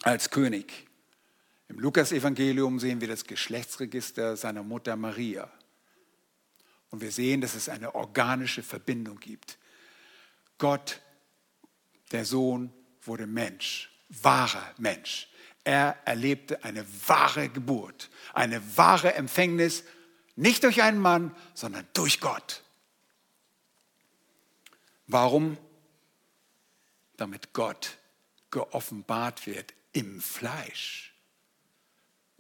als 0.04 0.30
König. 0.30 0.88
Im 1.68 1.80
Lukasevangelium 1.80 2.80
sehen 2.80 3.02
wir 3.02 3.08
das 3.08 3.26
Geschlechtsregister 3.26 4.38
seiner 4.38 4.62
Mutter 4.62 4.96
Maria. 4.96 5.52
Und 6.92 7.02
wir 7.02 7.12
sehen, 7.12 7.42
dass 7.42 7.56
es 7.56 7.70
eine 7.70 7.96
organische 7.96 8.62
Verbindung 8.62 9.20
gibt. 9.20 9.58
Gott, 10.58 11.02
der 12.16 12.24
Sohn, 12.24 12.72
wurde 13.02 13.28
Mensch, 13.28 13.92
wahrer 14.08 14.74
Mensch. 14.78 15.28
Er 15.66 15.98
erlebte 16.06 16.64
eine 16.64 16.86
wahre 17.08 17.50
Geburt, 17.50 18.10
eine 18.34 18.78
wahre 18.78 19.16
Empfängnis, 19.16 19.84
nicht 20.38 20.64
durch 20.64 20.82
einen 20.82 21.00
Mann, 21.00 21.36
sondern 21.54 21.86
durch 21.94 22.22
Gott. 22.22 22.64
Warum? 25.08 25.58
Damit 27.18 27.52
Gott 27.52 27.98
geoffenbart 28.50 29.46
wird 29.46 29.74
im 29.92 30.22
Fleisch. 30.22 31.14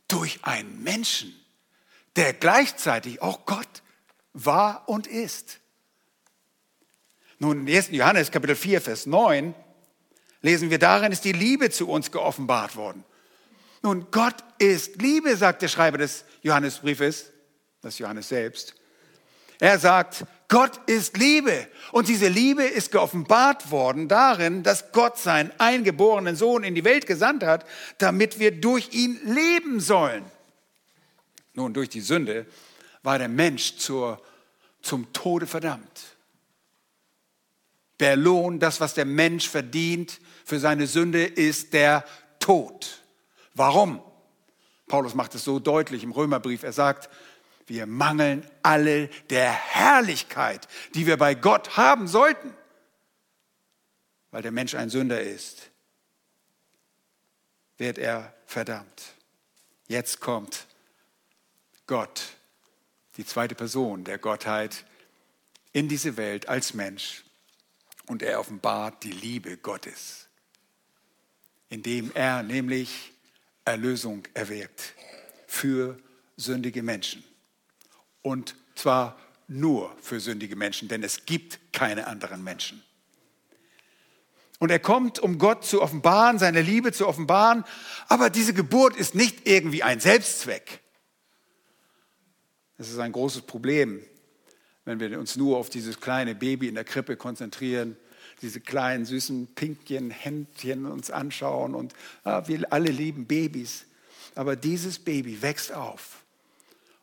Durch 0.07 0.39
einen 0.45 0.83
Menschen, 0.83 1.35
der 2.15 2.33
gleichzeitig 2.33 3.21
auch 3.21 3.45
Gott 3.45 3.83
war 4.31 4.87
und 4.87 5.05
ist. 5.05 5.59
Nun, 7.39 7.67
in 7.67 7.75
1. 7.75 7.89
Johannes 7.89 8.31
Kapitel 8.31 8.55
4, 8.55 8.79
Vers 8.79 9.05
9 9.05 9.53
lesen 10.45 10.69
wir, 10.69 10.79
darin 10.79 11.11
ist 11.11 11.25
die 11.25 11.31
Liebe 11.31 11.69
zu 11.69 11.89
uns 11.89 12.11
geoffenbart 12.11 12.75
worden. 12.75 13.03
Nun, 13.81 14.07
Gott 14.11 14.35
ist 14.59 15.01
Liebe, 15.01 15.35
sagt 15.35 15.61
der 15.61 15.67
Schreiber 15.67 15.97
des 15.97 16.23
Johannesbriefes, 16.43 17.31
das 17.81 17.99
Johannes 17.99 18.29
selbst. 18.29 18.75
Er 19.59 19.79
sagt, 19.79 20.25
Gott 20.47 20.79
ist 20.87 21.17
Liebe. 21.17 21.67
Und 21.91 22.07
diese 22.07 22.27
Liebe 22.27 22.63
ist 22.63 22.91
geoffenbart 22.91 23.71
worden 23.71 24.07
darin, 24.07 24.63
dass 24.63 24.91
Gott 24.91 25.17
seinen 25.17 25.51
eingeborenen 25.57 26.35
Sohn 26.35 26.63
in 26.63 26.75
die 26.75 26.83
Welt 26.83 27.07
gesandt 27.07 27.43
hat, 27.43 27.65
damit 27.97 28.39
wir 28.39 28.51
durch 28.51 28.93
ihn 28.93 29.19
leben 29.23 29.79
sollen. 29.79 30.25
Nun, 31.53 31.73
durch 31.73 31.89
die 31.89 32.01
Sünde 32.01 32.45
war 33.01 33.17
der 33.17 33.29
Mensch 33.29 33.77
zur, 33.77 34.21
zum 34.81 35.11
Tode 35.13 35.47
verdammt. 35.47 36.14
Der 37.99 38.15
Lohn, 38.15 38.59
das, 38.59 38.81
was 38.81 38.93
der 38.93 39.05
Mensch 39.05 39.49
verdient 39.49 40.19
für 40.43 40.59
seine 40.59 40.87
Sünde, 40.87 41.25
ist 41.25 41.73
der 41.73 42.05
Tod. 42.39 43.01
Warum? 43.53 44.01
Paulus 44.87 45.15
macht 45.15 45.33
es 45.35 45.43
so 45.43 45.59
deutlich 45.59 46.03
im 46.03 46.11
Römerbrief. 46.11 46.63
Er 46.63 46.73
sagt, 46.73 47.09
wir 47.67 47.87
mangeln 47.87 48.47
alle 48.61 49.07
der 49.29 49.51
Herrlichkeit, 49.51 50.67
die 50.93 51.07
wir 51.07 51.17
bei 51.17 51.33
Gott 51.33 51.77
haben 51.77 52.07
sollten, 52.07 52.53
weil 54.31 54.43
der 54.43 54.51
Mensch 54.51 54.75
ein 54.75 54.89
Sünder 54.89 55.21
ist, 55.21 55.71
wird 57.77 57.97
er 57.97 58.35
verdammt. 58.45 59.15
Jetzt 59.87 60.19
kommt 60.19 60.67
Gott, 61.87 62.21
die 63.17 63.25
zweite 63.25 63.55
Person 63.55 64.03
der 64.03 64.17
Gottheit, 64.17 64.85
in 65.71 65.89
diese 65.89 66.17
Welt 66.17 66.47
als 66.47 66.73
Mensch 66.73 67.24
und 68.07 68.21
er 68.21 68.39
offenbart 68.39 69.03
die 69.03 69.11
Liebe 69.11 69.57
Gottes, 69.57 70.27
indem 71.69 72.11
er 72.13 72.43
nämlich 72.43 73.13
Erlösung 73.65 74.23
erwirkt 74.33 74.93
für 75.47 75.97
sündige 76.37 76.83
Menschen. 76.83 77.23
Und 78.21 78.55
zwar 78.75 79.17
nur 79.47 79.95
für 80.01 80.19
sündige 80.19 80.55
Menschen, 80.55 80.87
denn 80.87 81.03
es 81.03 81.25
gibt 81.25 81.73
keine 81.73 82.07
anderen 82.07 82.43
Menschen. 82.43 82.83
Und 84.59 84.71
er 84.71 84.79
kommt, 84.79 85.19
um 85.19 85.37
Gott 85.37 85.65
zu 85.65 85.81
offenbaren, 85.81 86.39
seine 86.39 86.61
Liebe 86.61 86.91
zu 86.91 87.07
offenbaren. 87.07 87.65
Aber 88.07 88.29
diese 88.29 88.53
Geburt 88.53 88.95
ist 88.95 89.13
nicht 89.13 89.47
irgendwie 89.47 89.83
ein 89.83 89.99
Selbstzweck. 89.99 90.79
Das 92.77 92.89
ist 92.89 92.99
ein 92.99 93.11
großes 93.11 93.43
Problem, 93.43 94.03
wenn 94.85 94.99
wir 94.99 95.19
uns 95.19 95.35
nur 95.35 95.57
auf 95.57 95.69
dieses 95.69 95.99
kleine 95.99 96.35
Baby 96.35 96.67
in 96.67 96.75
der 96.75 96.83
Krippe 96.83 97.17
konzentrieren, 97.17 97.97
diese 98.41 98.59
kleinen 98.59 99.05
süßen 99.05 99.47
Pinkchen, 99.55 100.11
Händchen 100.11 100.85
uns 100.85 101.09
anschauen 101.09 101.73
und 101.73 101.93
ah, 102.23 102.47
wir 102.47 102.71
alle 102.71 102.91
lieben 102.91 103.25
Babys. 103.25 103.85
Aber 104.35 104.55
dieses 104.55 104.99
Baby 104.99 105.41
wächst 105.41 105.73
auf 105.73 106.23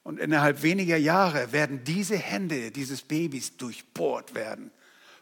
und 0.04 0.18
innerhalb 0.18 0.62
weniger 0.62 0.96
Jahre 0.96 1.52
werden 1.52 1.84
diese 1.84 2.16
Hände 2.16 2.70
dieses 2.70 3.02
Babys 3.02 3.56
durchbohrt 3.56 4.34
werden 4.34 4.70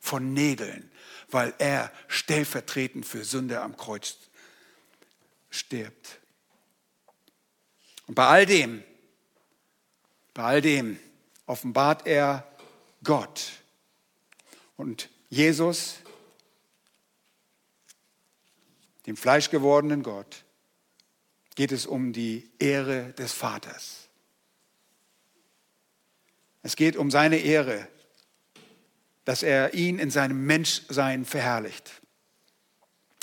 von 0.01 0.33
Nägeln, 0.33 0.91
weil 1.31 1.55
er 1.59 1.93
stellvertretend 2.09 3.07
für 3.07 3.25
Sünde 3.25 3.61
am 3.61 3.77
Kreuz 3.77 4.17
stirbt. 5.51 6.19
Und 8.07 8.15
bei 8.15 8.27
all 8.27 8.47
dem, 8.47 8.83
bei 10.35 10.43
all 10.43 10.61
dem 10.63 10.99
offenbart 11.47 12.07
er 12.07 12.50
Gott. 13.03 13.53
Und 14.77 15.09
Jesus, 15.29 15.97
dem 19.07 19.17
fleischgewordenen 19.17 20.03
Gott, 20.03 20.45
geht 21.55 21.73
es 21.73 21.87
um 21.87 22.13
die 22.13 22.51
Ehre 22.59 23.13
des 23.13 23.33
Vaters. 23.33 24.09
Es 26.63 26.77
geht 26.77 26.97
um 26.97 27.11
seine 27.11 27.39
Ehre, 27.39 27.87
dass 29.25 29.43
er 29.43 29.75
ihn 29.75 29.99
in 29.99 30.11
seinem 30.11 30.45
Menschsein 30.47 31.25
verherrlicht. 31.25 32.01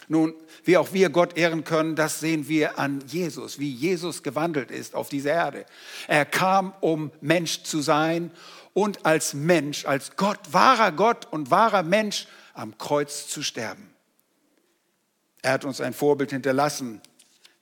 Nun, 0.07 0.33
wie 0.63 0.77
auch 0.77 0.93
wir 0.93 1.09
Gott 1.09 1.35
ehren 1.37 1.65
können, 1.65 1.95
das 1.95 2.21
sehen 2.21 2.47
wir 2.47 2.79
an 2.79 3.03
Jesus, 3.07 3.59
wie 3.59 3.69
Jesus 3.69 4.23
gewandelt 4.23 4.71
ist 4.71 4.95
auf 4.95 5.09
dieser 5.09 5.33
Erde. 5.33 5.65
Er 6.07 6.25
kam, 6.25 6.73
um 6.79 7.11
Mensch 7.19 7.63
zu 7.63 7.81
sein 7.81 8.31
und 8.77 9.07
als 9.07 9.33
Mensch, 9.33 9.85
als 9.85 10.17
Gott, 10.17 10.37
wahrer 10.53 10.91
Gott 10.91 11.25
und 11.25 11.49
wahrer 11.49 11.81
Mensch 11.81 12.27
am 12.53 12.77
Kreuz 12.77 13.27
zu 13.27 13.41
sterben. 13.41 13.91
Er 15.41 15.53
hat 15.53 15.65
uns 15.65 15.81
ein 15.81 15.95
Vorbild 15.95 16.29
hinterlassen, 16.29 17.01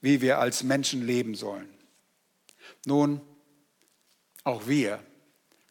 wie 0.01 0.19
wir 0.19 0.39
als 0.39 0.63
Menschen 0.63 1.05
leben 1.05 1.33
sollen. 1.33 1.73
Nun, 2.85 3.21
auch 4.43 4.67
wir 4.67 5.01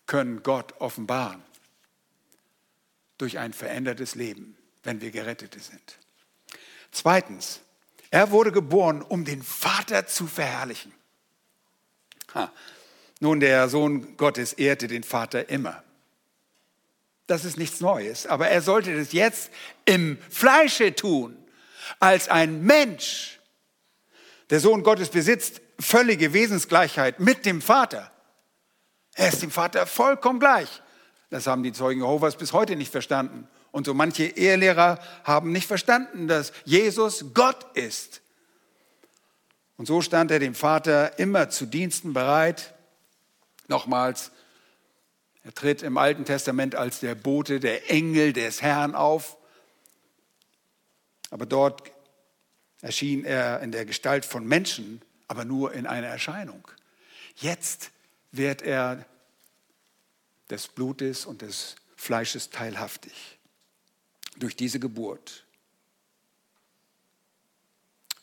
können 0.07 0.43
Gott 0.43 0.81
offenbaren 0.81 1.43
durch 3.19 3.39
ein 3.39 3.53
verändertes 3.53 4.15
Leben, 4.15 4.57
wenn 4.83 5.03
wir 5.03 5.11
Gerettete 5.11 5.61
sind. 5.61 5.99
Zweitens, 6.91 7.61
er 8.11 8.31
wurde 8.31 8.51
geboren, 8.51 9.03
um 9.03 9.27
den 9.27 9.43
Vater 9.43 10.07
zu 10.07 10.27
verherrlichen. 10.27 10.95
Ha. 12.35 12.51
Nun, 13.25 13.40
der 13.40 13.71
Sohn 13.71 14.19
Gottes 14.19 14.52
ehrte 14.52 14.87
den 14.87 15.02
Vater 15.02 15.49
immer. 15.49 15.83
Das 17.26 17.47
ist 17.47 17.57
nichts 17.57 17.81
Neues, 17.81 18.26
aber 18.26 18.49
er 18.49 18.61
sollte 18.61 18.95
das 18.95 19.14
jetzt 19.14 19.50
im 19.87 20.19
Fleische 20.28 20.95
tun, 20.95 21.35
als 22.00 22.28
ein 22.28 22.61
Mensch. 22.64 23.40
Der 24.50 24.61
Sohn 24.61 24.83
Gottes 24.83 25.09
besitzt 25.09 25.62
völlige 25.81 26.35
Wesensgleichheit 26.35 27.19
mit 27.19 27.47
dem 27.47 27.62
Vater. 27.62 28.12
Er 29.14 29.28
ist 29.28 29.40
dem 29.40 29.50
Vater 29.50 29.87
vollkommen 29.87 30.38
gleich. 30.38 30.83
Das 31.31 31.47
haben 31.47 31.62
die 31.62 31.73
Zeugen 31.73 32.02
Jehovas 32.02 32.37
bis 32.37 32.52
heute 32.52 32.76
nicht 32.76 32.93
verstanden. 32.93 33.49
Und 33.71 33.87
so 33.87 33.95
manche 33.95 34.25
Ehelehrer 34.25 34.99
haben 35.25 35.50
nicht 35.50 35.66
verstanden, 35.66 36.28
dass 36.28 36.52
Jesus 36.66 37.33
Gott 37.33 37.75
ist. 37.75 38.21
Und 39.78 39.87
so 39.87 40.02
stand 40.02 40.31
er 40.31 40.40
dem 40.40 40.54
Vater 40.54 41.19
immer 41.19 41.49
zu 41.49 41.64
Diensten 41.64 42.12
bereit. 42.12 42.75
Nochmals, 43.68 44.30
er 45.42 45.54
tritt 45.54 45.83
im 45.83 45.99
Alten 45.99 46.25
Testament 46.25 46.75
als 46.75 47.00
der 47.00 47.14
Bote, 47.14 47.61
der 47.61 47.90
Engel 47.90 48.33
des 48.33 48.62
Herrn 48.62 48.94
auf. 48.94 49.37
Aber 51.30 51.47
dort 51.47 51.90
erschien 52.80 53.25
er 53.25 53.61
in 53.61 53.73
der 53.73 53.85
Gestalt 53.85 54.25
von 54.25 54.47
Menschen, 54.47 55.02
aber 55.28 55.44
nur 55.44 55.73
in 55.73 55.87
einer 55.87 56.06
Erscheinung. 56.06 56.66
Jetzt 57.37 57.90
wird 58.33 58.62
er 58.62 59.04
des 60.50 60.68
Blutes 60.68 61.26
und 61.26 61.42
des 61.42 61.76
Fleisches 61.97 62.50
teilhaftig 62.50 63.38
durch 64.37 64.56
diese 64.56 64.80
Geburt. 64.80 65.44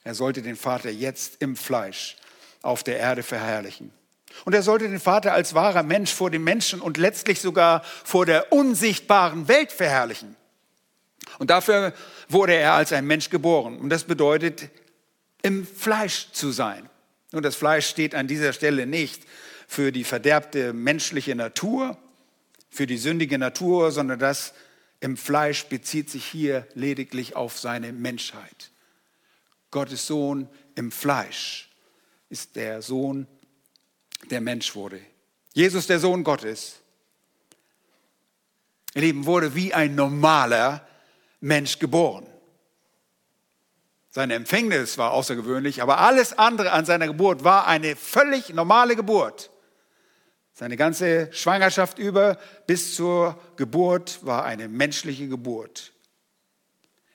Er 0.03 0.15
sollte 0.15 0.41
den 0.41 0.55
Vater 0.55 0.89
jetzt 0.89 1.41
im 1.41 1.55
Fleisch 1.55 2.17
auf 2.61 2.83
der 2.83 2.97
Erde 2.97 3.23
verherrlichen. 3.23 3.93
Und 4.45 4.53
er 4.53 4.63
sollte 4.63 4.87
den 4.87 4.99
Vater 4.99 5.33
als 5.33 5.53
wahrer 5.53 5.83
Mensch 5.83 6.13
vor 6.13 6.31
den 6.31 6.43
Menschen 6.43 6.81
und 6.81 6.97
letztlich 6.97 7.39
sogar 7.41 7.83
vor 8.03 8.25
der 8.25 8.51
unsichtbaren 8.51 9.47
Welt 9.47 9.71
verherrlichen. 9.71 10.35
Und 11.39 11.49
dafür 11.49 11.93
wurde 12.29 12.53
er 12.53 12.73
als 12.73 12.93
ein 12.93 13.05
Mensch 13.05 13.29
geboren. 13.29 13.79
Und 13.79 13.89
das 13.89 14.03
bedeutet, 14.03 14.69
im 15.41 15.65
Fleisch 15.65 16.31
zu 16.31 16.51
sein. 16.51 16.89
Und 17.31 17.43
das 17.43 17.55
Fleisch 17.55 17.87
steht 17.87 18.15
an 18.15 18.27
dieser 18.27 18.53
Stelle 18.53 18.85
nicht 18.85 19.23
für 19.67 19.91
die 19.91 20.03
verderbte 20.03 20.73
menschliche 20.73 21.35
Natur, 21.35 21.97
für 22.69 22.87
die 22.87 22.97
sündige 22.97 23.37
Natur, 23.37 23.91
sondern 23.91 24.19
das 24.19 24.53
im 24.99 25.17
Fleisch 25.17 25.65
bezieht 25.65 26.09
sich 26.09 26.25
hier 26.25 26.67
lediglich 26.73 27.35
auf 27.35 27.57
seine 27.57 27.91
Menschheit. 27.91 28.71
Gottes 29.71 30.05
Sohn 30.05 30.47
im 30.75 30.91
Fleisch 30.91 31.69
ist 32.29 32.55
der 32.55 32.81
Sohn, 32.81 33.27
der 34.29 34.41
Mensch 34.41 34.75
wurde. 34.75 34.99
Jesus, 35.53 35.87
der 35.87 35.99
Sohn 35.99 36.23
Gottes, 36.23 36.79
ihr 38.93 39.25
wurde 39.25 39.55
wie 39.55 39.73
ein 39.73 39.95
normaler 39.95 40.85
Mensch 41.39 41.79
geboren. 41.79 42.27
Seine 44.09 44.35
Empfängnis 44.35 44.97
war 44.97 45.11
außergewöhnlich, 45.11 45.81
aber 45.81 45.99
alles 45.99 46.37
andere 46.37 46.71
an 46.73 46.85
seiner 46.85 47.07
Geburt 47.07 47.45
war 47.45 47.67
eine 47.67 47.95
völlig 47.95 48.49
normale 48.49 48.95
Geburt. 48.95 49.51
Seine 50.53 50.75
ganze 50.75 51.31
Schwangerschaft 51.31 51.97
über 51.97 52.37
bis 52.67 52.95
zur 52.95 53.39
Geburt 53.55 54.19
war 54.25 54.43
eine 54.43 54.67
menschliche 54.67 55.29
Geburt. 55.29 55.93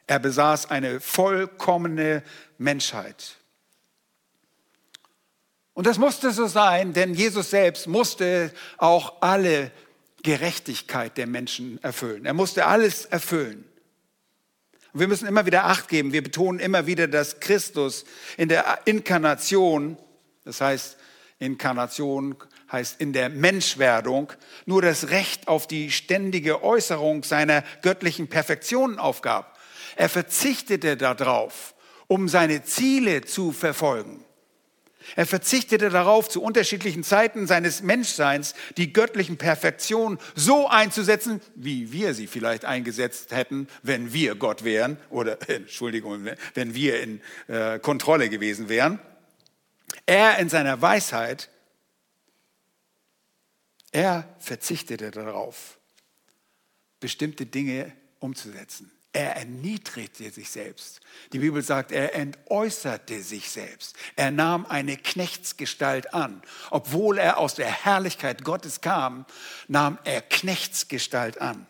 Er 0.06 0.18
besaß 0.18 0.70
eine 0.70 1.00
vollkommene 1.00 2.22
Menschheit. 2.56 3.36
Und 5.76 5.86
das 5.86 5.98
musste 5.98 6.30
so 6.30 6.46
sein, 6.46 6.94
denn 6.94 7.12
Jesus 7.12 7.50
selbst 7.50 7.86
musste 7.86 8.50
auch 8.78 9.20
alle 9.20 9.70
Gerechtigkeit 10.22 11.18
der 11.18 11.26
Menschen 11.26 11.78
erfüllen. 11.84 12.24
Er 12.24 12.32
musste 12.32 12.64
alles 12.64 13.04
erfüllen. 13.04 13.68
Und 14.94 15.00
wir 15.00 15.06
müssen 15.06 15.28
immer 15.28 15.44
wieder 15.44 15.66
Acht 15.66 15.88
geben. 15.88 16.14
Wir 16.14 16.22
betonen 16.22 16.60
immer 16.60 16.86
wieder, 16.86 17.08
dass 17.08 17.40
Christus 17.40 18.06
in 18.38 18.48
der 18.48 18.78
Inkarnation, 18.86 19.98
das 20.46 20.62
heißt, 20.62 20.96
Inkarnation 21.40 22.36
heißt 22.72 22.98
in 22.98 23.12
der 23.12 23.28
Menschwerdung, 23.28 24.32
nur 24.64 24.80
das 24.80 25.10
Recht 25.10 25.46
auf 25.46 25.66
die 25.66 25.90
ständige 25.90 26.62
Äußerung 26.62 27.22
seiner 27.22 27.62
göttlichen 27.82 28.28
Perfektion 28.28 28.98
aufgab. 28.98 29.58
Er 29.96 30.08
verzichtete 30.08 30.96
darauf, 30.96 31.74
um 32.06 32.30
seine 32.30 32.64
Ziele 32.64 33.26
zu 33.26 33.52
verfolgen. 33.52 34.24
Er 35.14 35.26
verzichtete 35.26 35.90
darauf, 35.90 36.28
zu 36.28 36.42
unterschiedlichen 36.42 37.04
Zeiten 37.04 37.46
seines 37.46 37.82
Menschseins 37.82 38.54
die 38.76 38.92
göttlichen 38.92 39.36
Perfektionen 39.36 40.18
so 40.34 40.68
einzusetzen, 40.68 41.40
wie 41.54 41.92
wir 41.92 42.14
sie 42.14 42.26
vielleicht 42.26 42.64
eingesetzt 42.64 43.30
hätten, 43.30 43.68
wenn 43.82 44.12
wir 44.12 44.34
Gott 44.34 44.64
wären 44.64 44.96
oder, 45.10 45.38
Entschuldigung, 45.48 46.26
wenn 46.54 46.74
wir 46.74 47.00
in 47.00 47.20
äh, 47.46 47.78
Kontrolle 47.78 48.28
gewesen 48.28 48.68
wären. 48.68 48.98
Er 50.06 50.38
in 50.38 50.48
seiner 50.48 50.80
Weisheit, 50.82 51.48
er 53.92 54.28
verzichtete 54.38 55.10
darauf, 55.10 55.78
bestimmte 57.00 57.46
Dinge 57.46 57.92
umzusetzen. 58.18 58.90
Er 59.16 59.34
erniedrigte 59.34 60.30
sich 60.30 60.50
selbst. 60.50 61.00
Die 61.32 61.38
Bibel 61.38 61.62
sagt, 61.62 61.90
er 61.90 62.14
entäußerte 62.14 63.22
sich 63.22 63.48
selbst. 63.48 63.96
Er 64.14 64.30
nahm 64.30 64.66
eine 64.66 64.98
Knechtsgestalt 64.98 66.12
an. 66.12 66.42
Obwohl 66.68 67.16
er 67.16 67.38
aus 67.38 67.54
der 67.54 67.70
Herrlichkeit 67.70 68.44
Gottes 68.44 68.82
kam, 68.82 69.24
nahm 69.68 69.98
er 70.04 70.20
Knechtsgestalt 70.20 71.40
an. 71.40 71.66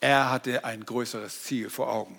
Er 0.00 0.32
hatte 0.32 0.64
ein 0.64 0.84
größeres 0.84 1.44
Ziel 1.44 1.70
vor 1.70 1.92
Augen. 1.92 2.18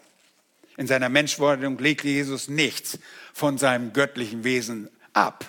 In 0.77 0.87
seiner 0.87 1.09
Menschwerdung 1.09 1.77
legte 1.77 2.07
Jesus 2.07 2.47
nichts 2.47 2.97
von 3.33 3.57
seinem 3.57 3.91
göttlichen 3.91 4.45
Wesen 4.45 4.89
ab. 5.11 5.43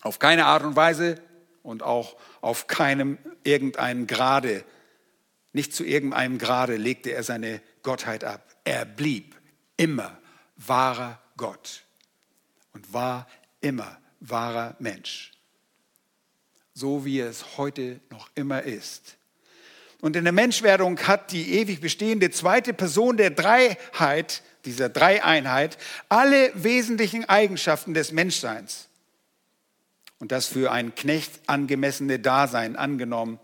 Auf 0.00 0.18
keine 0.18 0.46
Art 0.46 0.62
und 0.62 0.76
Weise 0.76 1.20
und 1.62 1.82
auch 1.82 2.16
auf 2.40 2.68
keinem 2.68 3.18
irgendeinen 3.44 4.06
Grade 4.06 4.64
nicht 5.52 5.74
zu 5.74 5.84
irgendeinem 5.84 6.38
Grade 6.38 6.76
legte 6.76 7.12
er 7.12 7.22
seine 7.22 7.60
Gottheit 7.82 8.24
ab. 8.24 8.56
Er 8.64 8.84
blieb 8.84 9.36
immer 9.76 10.18
wahrer 10.56 11.20
Gott 11.36 11.82
und 12.72 12.92
war 12.92 13.26
immer 13.60 13.98
wahrer 14.20 14.76
Mensch. 14.78 15.32
So 16.74 17.04
wie 17.04 17.20
es 17.20 17.58
heute 17.58 18.00
noch 18.10 18.30
immer 18.34 18.62
ist. 18.62 19.16
Und 20.00 20.16
in 20.16 20.24
der 20.24 20.32
Menschwerdung 20.32 20.98
hat 21.00 21.30
die 21.30 21.58
ewig 21.58 21.80
bestehende 21.80 22.30
zweite 22.30 22.72
Person 22.72 23.16
der 23.16 23.30
Dreiheit, 23.30 24.42
dieser 24.64 24.88
Dreieinheit, 24.88 25.78
alle 26.08 26.50
wesentlichen 26.54 27.28
Eigenschaften 27.28 27.94
des 27.94 28.10
Menschseins 28.10 28.88
und 30.18 30.32
das 30.32 30.46
für 30.46 30.72
ein 30.72 30.94
Knecht 30.94 31.40
angemessene 31.46 32.18
Dasein 32.18 32.76
angenommen. 32.76 33.38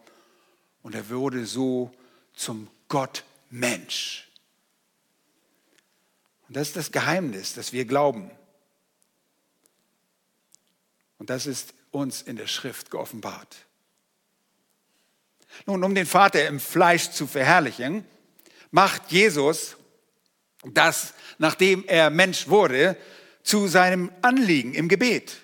Und 0.83 0.95
er 0.95 1.09
wurde 1.09 1.45
so 1.47 1.93
zum 2.35 2.69
Gott 2.88 3.25
Mensch. 3.51 4.29
Und 6.49 6.57
das 6.57 6.69
ist 6.69 6.77
das 6.77 6.93
Geheimnis, 6.93 7.55
das 7.55 7.73
wir 7.73 7.85
glauben. 7.85 8.31
Und 11.19 11.31
das 11.31 11.47
ist 11.47 11.75
uns 11.91 12.23
in 12.23 12.37
der 12.37 12.47
Schrift 12.47 12.91
geoffenbart. 12.91 13.57
Nun, 15.67 15.83
um 15.83 15.95
den 15.95 16.07
Vater 16.07 16.47
im 16.47 16.61
Fleisch 16.61 17.11
zu 17.11 17.27
verherrlichen, 17.27 18.05
macht 18.71 19.11
Jesus 19.11 19.77
das, 20.64 21.14
nachdem 21.38 21.85
er 21.87 22.11
Mensch 22.11 22.49
wurde, 22.49 22.97
zu 23.43 23.67
seinem 23.67 24.11
Anliegen 24.23 24.75
im 24.75 24.88
Gebet. 24.88 25.37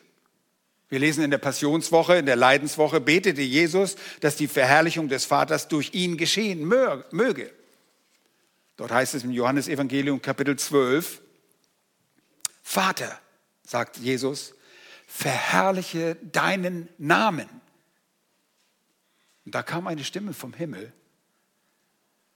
Wir 0.89 0.99
lesen 0.99 1.25
in 1.25 1.31
der 1.31 1.39
Passionswoche, 1.39 2.17
in 2.17 2.27
der 2.27 2.37
Leidenswoche, 2.37 3.01
betete 3.01 3.43
Jesus, 3.43 3.97
dass 4.21 4.37
die 4.37 4.49
Verherrlichung 4.49 5.09
des 5.09 5.25
Vaters 5.25 5.69
durch 5.69 5.95
ihn 5.95 6.17
geschehen 6.17 6.65
möge. 6.65 7.53
Dort 8.77 8.93
heißt 8.93 9.15
es 9.15 9.25
im 9.25 9.31
Johannesevangelium 9.31 10.21
Kapitel 10.21 10.57
12, 10.57 11.23
Vater, 12.63 13.19
sagt 13.63 13.99
Jesus, 13.99 14.55
verherrliche 15.07 16.17
deinen 16.17 16.89
Namen. 16.99 17.49
Und 19.45 19.55
da 19.55 19.63
kam 19.63 19.87
eine 19.87 20.05
Stimme 20.05 20.33
vom 20.33 20.53
Himmel. 20.55 20.93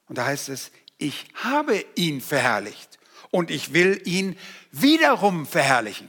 Und 0.07 0.19
da 0.19 0.27
heißt 0.27 0.49
es, 0.49 0.71
ich 0.99 1.27
habe 1.35 1.85
ihn 1.95 2.21
verherrlicht 2.21 2.99
und 3.31 3.51
ich 3.51 3.73
will 3.73 4.01
ihn 4.05 4.37
wiederum 4.71 5.47
verherrlichen. 5.47 6.09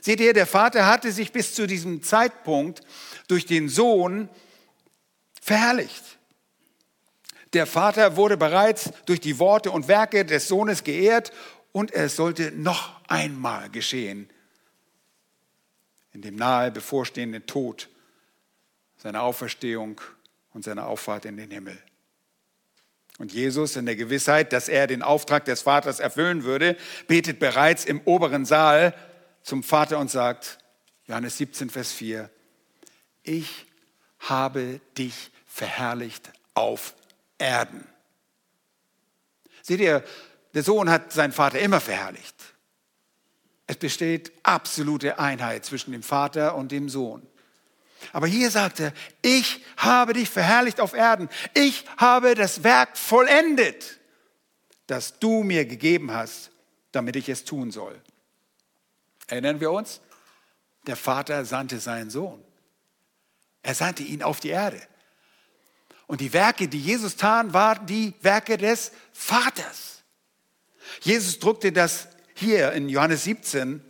Seht 0.00 0.20
ihr, 0.20 0.32
der 0.32 0.46
Vater 0.46 0.86
hatte 0.86 1.12
sich 1.12 1.32
bis 1.32 1.54
zu 1.54 1.66
diesem 1.66 2.02
Zeitpunkt 2.02 2.80
durch 3.28 3.46
den 3.46 3.68
Sohn 3.68 4.28
verherrlicht. 5.40 6.18
Der 7.52 7.66
Vater 7.66 8.16
wurde 8.16 8.36
bereits 8.36 8.90
durch 9.06 9.20
die 9.20 9.38
Worte 9.38 9.70
und 9.70 9.88
Werke 9.88 10.24
des 10.24 10.48
Sohnes 10.48 10.84
geehrt 10.84 11.32
und 11.72 11.92
es 11.92 12.16
sollte 12.16 12.52
noch 12.52 13.00
einmal 13.08 13.68
geschehen 13.70 14.28
in 16.12 16.22
dem 16.22 16.36
nahe 16.36 16.70
bevorstehenden 16.70 17.46
Tod, 17.46 17.88
seiner 18.96 19.22
Auferstehung 19.22 20.00
und 20.52 20.64
seiner 20.64 20.86
Auffahrt 20.86 21.24
in 21.24 21.36
den 21.36 21.50
Himmel. 21.50 21.78
Und 23.18 23.32
Jesus 23.32 23.76
in 23.76 23.86
der 23.86 23.96
Gewissheit, 23.96 24.52
dass 24.52 24.68
er 24.68 24.86
den 24.86 25.02
Auftrag 25.02 25.44
des 25.44 25.62
Vaters 25.62 26.00
erfüllen 26.00 26.42
würde, 26.44 26.76
betet 27.06 27.38
bereits 27.38 27.84
im 27.84 28.00
oberen 28.06 28.44
Saal 28.44 28.94
zum 29.42 29.62
Vater 29.62 29.98
und 29.98 30.10
sagt, 30.10 30.58
Johannes 31.06 31.38
17, 31.38 31.70
Vers 31.70 31.92
4, 31.92 32.30
ich 33.22 33.66
habe 34.20 34.80
dich 34.96 35.30
verherrlicht 35.46 36.30
auf 36.54 36.94
Erden. 37.38 37.86
Seht 39.62 39.80
ihr, 39.80 40.04
der 40.54 40.62
Sohn 40.62 40.90
hat 40.90 41.12
seinen 41.12 41.32
Vater 41.32 41.58
immer 41.58 41.80
verherrlicht. 41.80 42.34
Es 43.66 43.76
besteht 43.76 44.32
absolute 44.42 45.18
Einheit 45.18 45.64
zwischen 45.64 45.92
dem 45.92 46.02
Vater 46.02 46.56
und 46.56 46.72
dem 46.72 46.88
Sohn. 46.88 47.26
Aber 48.12 48.26
hier 48.26 48.50
sagt 48.50 48.80
er, 48.80 48.92
ich 49.22 49.64
habe 49.76 50.14
dich 50.14 50.28
verherrlicht 50.28 50.80
auf 50.80 50.94
Erden. 50.94 51.28
Ich 51.54 51.84
habe 51.96 52.34
das 52.34 52.64
Werk 52.64 52.96
vollendet, 52.96 54.00
das 54.86 55.18
du 55.18 55.42
mir 55.42 55.66
gegeben 55.66 56.10
hast, 56.12 56.50
damit 56.92 57.14
ich 57.16 57.28
es 57.28 57.44
tun 57.44 57.70
soll. 57.70 58.00
Erinnern 59.30 59.60
wir 59.60 59.70
uns? 59.70 60.00
Der 60.86 60.96
Vater 60.96 61.44
sandte 61.44 61.78
seinen 61.78 62.10
Sohn. 62.10 62.42
Er 63.62 63.74
sandte 63.74 64.02
ihn 64.02 64.22
auf 64.22 64.40
die 64.40 64.48
Erde. 64.48 64.80
Und 66.06 66.20
die 66.20 66.32
Werke, 66.32 66.66
die 66.66 66.80
Jesus 66.80 67.16
tat, 67.16 67.52
waren 67.52 67.86
die 67.86 68.14
Werke 68.22 68.56
des 68.56 68.90
Vaters. 69.12 70.02
Jesus 71.00 71.38
drückte 71.38 71.70
das 71.70 72.08
hier 72.34 72.72
in 72.72 72.88
Johannes 72.88 73.24
17, 73.24 73.82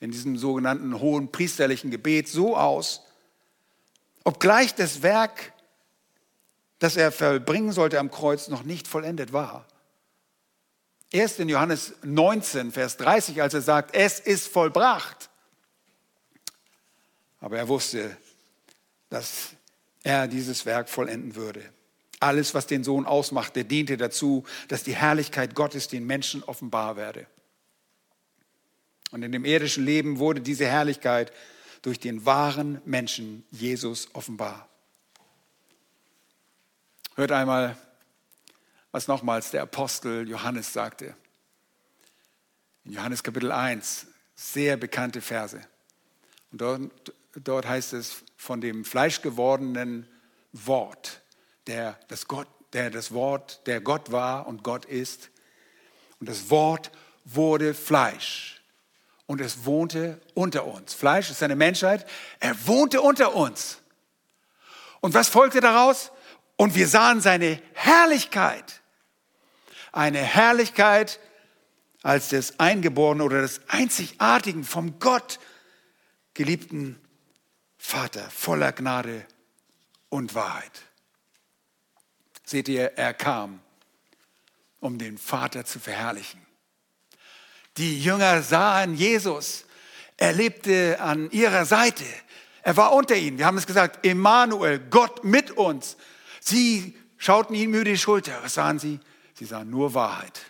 in 0.00 0.10
diesem 0.10 0.36
sogenannten 0.36 1.00
hohen 1.00 1.32
priesterlichen 1.32 1.90
Gebet, 1.90 2.28
so 2.28 2.56
aus, 2.56 3.02
obgleich 4.24 4.74
das 4.74 5.02
Werk, 5.02 5.54
das 6.78 6.96
er 6.96 7.12
vollbringen 7.12 7.72
sollte 7.72 7.98
am 7.98 8.10
Kreuz, 8.10 8.48
noch 8.48 8.64
nicht 8.64 8.86
vollendet 8.86 9.32
war. 9.32 9.66
Erst 11.14 11.38
in 11.38 11.48
Johannes 11.48 11.94
19, 12.02 12.72
Vers 12.72 12.96
30, 12.96 13.40
als 13.40 13.54
er 13.54 13.60
sagt, 13.60 13.94
es 13.94 14.18
ist 14.18 14.48
vollbracht. 14.48 15.30
Aber 17.38 17.56
er 17.56 17.68
wusste, 17.68 18.16
dass 19.10 19.50
er 20.02 20.26
dieses 20.26 20.66
Werk 20.66 20.88
vollenden 20.88 21.36
würde. 21.36 21.62
Alles, 22.18 22.52
was 22.52 22.66
den 22.66 22.82
Sohn 22.82 23.06
ausmachte, 23.06 23.64
diente 23.64 23.96
dazu, 23.96 24.42
dass 24.66 24.82
die 24.82 24.96
Herrlichkeit 24.96 25.54
Gottes 25.54 25.86
den 25.86 26.04
Menschen 26.04 26.42
offenbar 26.42 26.96
werde. 26.96 27.28
Und 29.12 29.22
in 29.22 29.30
dem 29.30 29.44
irdischen 29.44 29.84
Leben 29.84 30.18
wurde 30.18 30.40
diese 30.40 30.66
Herrlichkeit 30.66 31.32
durch 31.82 32.00
den 32.00 32.26
wahren 32.26 32.82
Menschen 32.84 33.46
Jesus 33.52 34.08
offenbar. 34.14 34.68
Hört 37.14 37.30
einmal, 37.30 37.76
was 38.94 39.08
nochmals 39.08 39.50
der 39.50 39.62
Apostel 39.62 40.28
Johannes 40.28 40.72
sagte. 40.72 41.16
In 42.84 42.92
Johannes 42.92 43.24
Kapitel 43.24 43.50
1, 43.50 44.06
sehr 44.36 44.76
bekannte 44.76 45.20
Verse. 45.20 45.60
Und 46.52 46.60
dort, 46.60 47.12
dort 47.34 47.66
heißt 47.66 47.92
es 47.92 48.22
von 48.36 48.60
dem 48.60 48.84
fleischgewordenen 48.84 50.06
Wort, 50.52 51.22
der 51.66 51.98
das, 52.06 52.28
Gott, 52.28 52.46
der 52.72 52.88
das 52.90 53.10
Wort, 53.10 53.66
der 53.66 53.80
Gott 53.80 54.12
war 54.12 54.46
und 54.46 54.62
Gott 54.62 54.84
ist. 54.84 55.30
Und 56.20 56.28
das 56.28 56.48
Wort 56.48 56.92
wurde 57.24 57.74
Fleisch 57.74 58.62
und 59.26 59.40
es 59.40 59.64
wohnte 59.64 60.20
unter 60.34 60.66
uns. 60.66 60.94
Fleisch 60.94 61.32
ist 61.32 61.40
seine 61.40 61.56
Menschheit. 61.56 62.08
Er 62.38 62.54
wohnte 62.68 63.00
unter 63.00 63.34
uns. 63.34 63.78
Und 65.00 65.14
was 65.14 65.28
folgte 65.28 65.60
daraus? 65.60 66.12
Und 66.54 66.76
wir 66.76 66.86
sahen 66.86 67.20
seine 67.20 67.60
Herrlichkeit. 67.72 68.82
Eine 69.94 70.18
Herrlichkeit 70.18 71.20
als 72.02 72.28
des 72.28 72.58
Eingeborenen 72.58 73.24
oder 73.24 73.42
des 73.42 73.60
einzigartigen, 73.68 74.64
vom 74.64 74.98
Gott 74.98 75.38
geliebten 76.34 77.00
Vater, 77.78 78.28
voller 78.30 78.72
Gnade 78.72 79.24
und 80.08 80.34
Wahrheit. 80.34 80.82
Seht 82.44 82.68
ihr, 82.68 82.98
er 82.98 83.14
kam, 83.14 83.60
um 84.80 84.98
den 84.98 85.16
Vater 85.16 85.64
zu 85.64 85.78
verherrlichen. 85.78 86.44
Die 87.76 88.02
Jünger 88.02 88.42
sahen 88.42 88.96
Jesus. 88.96 89.64
Er 90.16 90.32
lebte 90.32 91.00
an 91.00 91.30
ihrer 91.30 91.66
Seite. 91.66 92.04
Er 92.62 92.76
war 92.76 92.92
unter 92.94 93.14
ihnen. 93.14 93.38
Wir 93.38 93.46
haben 93.46 93.58
es 93.58 93.66
gesagt, 93.66 94.04
Emmanuel, 94.04 94.78
Gott 94.78 95.22
mit 95.22 95.52
uns. 95.52 95.96
Sie 96.40 96.98
schauten 97.16 97.54
ihm 97.54 97.74
über 97.74 97.84
die 97.84 97.96
Schulter. 97.96 98.38
Was 98.42 98.54
sahen 98.54 98.78
sie? 98.80 98.98
Sie 99.34 99.44
sahen 99.44 99.70
nur 99.70 99.94
Wahrheit. 99.94 100.40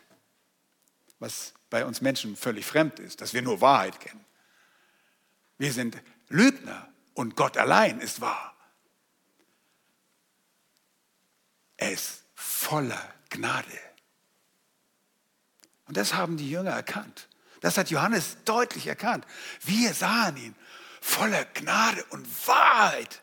Was 1.19 1.55
bei 1.71 1.85
uns 1.85 2.01
Menschen 2.01 2.37
völlig 2.37 2.67
fremd 2.67 2.99
ist, 3.01 3.21
dass 3.21 3.35
wir 3.35 3.43
nur 3.43 3.61
Wahrheit 3.61 3.99
kennen. 3.99 4.25
Wir 5.59 5.73
sind 5.73 6.01
Lügner 6.29 6.89
und 7.15 7.37
Gott 7.37 7.57
allein 7.57 8.01
ist 8.01 8.21
wahr. 8.21 8.55
Er 11.77 11.93
ist 11.93 12.25
voller 12.35 13.15
Gnade. 13.31 13.79
Und 15.87 15.97
das 15.97 16.15
haben 16.15 16.37
die 16.37 16.51
Jünger 16.51 16.71
erkannt. 16.71 17.29
Das 17.61 17.79
hat 17.79 17.91
Johannes 17.91 18.37
deutlich 18.45 18.87
erkannt. 18.87 19.27
Wir 19.63 19.95
sahen 19.95 20.37
ihn 20.37 20.55
voller 21.01 21.45
Gnade 21.47 22.05
und 22.11 22.27
Wahrheit. 22.47 23.23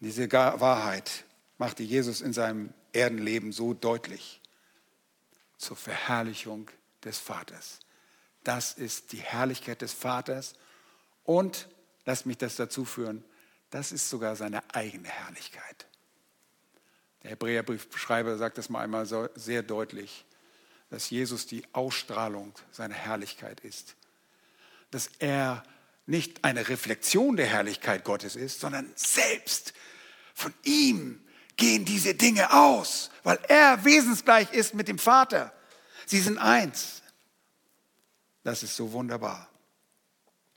Diese 0.00 0.30
Wahrheit 0.32 1.23
machte 1.58 1.82
Jesus 1.82 2.20
in 2.20 2.32
seinem 2.32 2.72
Erdenleben 2.92 3.52
so 3.52 3.74
deutlich 3.74 4.40
zur 5.56 5.76
Verherrlichung 5.76 6.70
des 7.04 7.18
Vaters. 7.18 7.80
Das 8.42 8.74
ist 8.74 9.12
die 9.12 9.20
Herrlichkeit 9.20 9.82
des 9.82 9.92
Vaters 9.92 10.54
und, 11.24 11.68
lasst 12.04 12.26
mich 12.26 12.38
das 12.38 12.56
dazu 12.56 12.84
führen, 12.84 13.24
das 13.70 13.92
ist 13.92 14.10
sogar 14.10 14.36
seine 14.36 14.62
eigene 14.74 15.08
Herrlichkeit. 15.08 15.86
Der 17.22 17.30
Hebräerbriefschreiber 17.32 18.36
sagt 18.36 18.58
das 18.58 18.68
mal 18.68 18.82
einmal 18.82 19.06
so 19.06 19.28
sehr 19.34 19.62
deutlich, 19.62 20.26
dass 20.90 21.10
Jesus 21.10 21.46
die 21.46 21.64
Ausstrahlung 21.72 22.52
seiner 22.70 22.94
Herrlichkeit 22.94 23.60
ist. 23.60 23.96
Dass 24.90 25.08
er 25.18 25.64
nicht 26.06 26.44
eine 26.44 26.68
Reflexion 26.68 27.36
der 27.36 27.46
Herrlichkeit 27.46 28.04
Gottes 28.04 28.36
ist, 28.36 28.60
sondern 28.60 28.92
selbst 28.94 29.72
von 30.34 30.52
ihm 30.62 31.24
gehen 31.56 31.84
diese 31.84 32.14
Dinge 32.14 32.52
aus, 32.52 33.10
weil 33.22 33.38
er 33.48 33.84
wesensgleich 33.84 34.52
ist 34.52 34.74
mit 34.74 34.88
dem 34.88 34.98
Vater. 34.98 35.52
Sie 36.06 36.20
sind 36.20 36.38
eins. 36.38 37.02
Das 38.42 38.62
ist 38.62 38.76
so 38.76 38.92
wunderbar. 38.92 39.48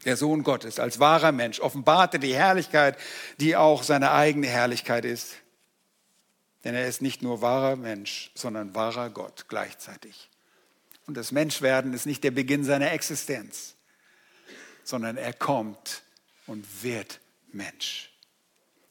Der 0.06 0.18
Sohn 0.18 0.44
Gottes 0.44 0.80
als 0.80 1.00
wahrer 1.00 1.32
Mensch 1.32 1.60
offenbarte 1.60 2.20
die 2.20 2.36
Herrlichkeit, 2.36 2.98
die 3.40 3.56
auch 3.56 3.84
seine 3.84 4.12
eigene 4.12 4.48
Herrlichkeit 4.48 5.06
ist. 5.06 5.36
Denn 6.64 6.76
er 6.76 6.88
ist 6.88 7.02
nicht 7.02 7.22
nur 7.22 7.42
wahrer 7.42 7.76
Mensch, 7.76 8.32
sondern 8.36 8.76
wahrer 8.76 9.10
Gott 9.10 9.46
gleichzeitig. 9.48 10.30
Und 11.08 11.16
das 11.16 11.32
Menschwerden 11.32 11.94
ist 11.94 12.06
nicht 12.06 12.24
der 12.24 12.32
Beginn 12.32 12.64
seiner 12.64 12.92
Existenz, 12.92 13.76
sondern 14.84 15.18
er 15.18 15.34
kommt 15.34 16.04
und 16.46 16.84
wird 16.84 17.20
Mensch. 17.52 18.12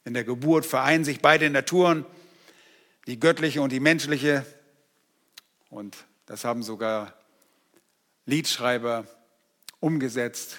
In 0.06 0.14
der 0.14 0.22
Geburt 0.22 0.64
vereinen 0.64 1.04
sich 1.04 1.20
beide 1.20 1.50
Naturen, 1.50 2.06
die 3.08 3.18
göttliche 3.18 3.60
und 3.60 3.72
die 3.72 3.80
menschliche. 3.80 4.46
Und 5.68 5.96
das 6.26 6.44
haben 6.44 6.62
sogar 6.62 7.12
Liedschreiber 8.24 9.04
umgesetzt 9.80 10.58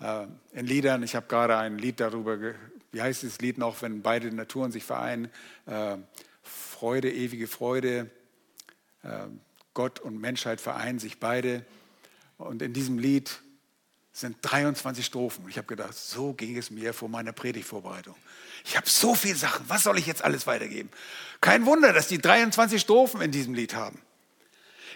äh, 0.00 0.26
in 0.52 0.66
Liedern. 0.66 1.02
Ich 1.02 1.14
habe 1.14 1.26
gerade 1.26 1.58
ein 1.58 1.76
Lied 1.76 2.00
darüber 2.00 2.38
wie 2.90 3.02
heißt 3.02 3.22
das 3.22 3.38
Lied 3.38 3.58
noch, 3.58 3.82
wenn 3.82 4.00
beide 4.00 4.34
Naturen 4.34 4.72
sich 4.72 4.84
vereinen? 4.84 5.30
Äh, 5.66 5.98
Freude, 6.42 7.12
ewige 7.12 7.46
Freude. 7.46 8.10
Äh, 9.02 9.26
Gott 9.74 10.00
und 10.00 10.18
Menschheit 10.18 10.62
vereinen 10.62 10.98
sich 10.98 11.20
beide. 11.20 11.66
Und 12.38 12.62
in 12.62 12.72
diesem 12.72 12.98
Lied 12.98 13.42
sind 14.12 14.36
23 14.42 15.04
Strophen. 15.04 15.48
Ich 15.48 15.56
habe 15.56 15.66
gedacht, 15.66 15.94
so 15.94 16.34
ging 16.34 16.56
es 16.58 16.70
mir 16.70 16.92
vor 16.92 17.08
meiner 17.08 17.32
Predigtvorbereitung. 17.32 18.14
Ich 18.64 18.76
habe 18.76 18.88
so 18.88 19.14
viele 19.14 19.36
Sachen, 19.36 19.64
was 19.68 19.82
soll 19.82 19.98
ich 19.98 20.06
jetzt 20.06 20.22
alles 20.22 20.46
weitergeben? 20.46 20.90
Kein 21.40 21.66
Wunder, 21.66 21.92
dass 21.92 22.08
die 22.08 22.18
23 22.18 22.80
Strophen 22.80 23.20
in 23.22 23.30
diesem 23.30 23.54
Lied 23.54 23.74
haben. 23.74 24.00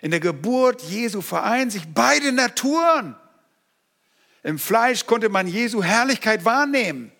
In 0.02 0.10
der 0.10 0.20
Geburt 0.20 0.82
Jesu 0.82 1.22
vereinen 1.22 1.70
sich 1.70 1.82
beide 1.94 2.30
Naturen. 2.30 3.16
Im 4.42 4.58
Fleisch 4.58 5.06
konnte 5.06 5.30
man 5.30 5.48
Jesu 5.48 5.82
Herrlichkeit 5.82 6.44
wahrnehmen. 6.44 7.10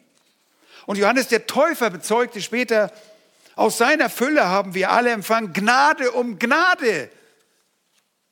Und 0.85 0.98
Johannes 0.98 1.28
der 1.28 1.46
Täufer 1.46 1.90
bezeugte 1.90 2.40
später, 2.40 2.92
aus 3.56 3.78
seiner 3.78 4.11
Fülle 4.11 4.46
haben 4.46 4.74
wir 4.74 4.90
alle 4.90 5.11
empfangen 5.11 5.54
Gnade 5.54 6.12
um 6.12 6.38
Gnade. 6.38 7.11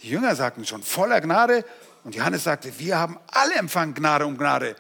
Die 0.00 0.10
Jünger 0.10 0.36
sagten 0.36 0.66
schon 0.66 0.82
voller 0.82 1.20
Gnade 1.22 1.64
und 2.04 2.14
Johannes 2.14 2.44
sagte, 2.44 2.78
wir 2.78 2.98
haben 2.98 3.18
alle 3.28 3.54
empfangen 3.54 3.94
Gnade 3.94 4.26
um 4.26 4.36
Gnade. 4.38 4.76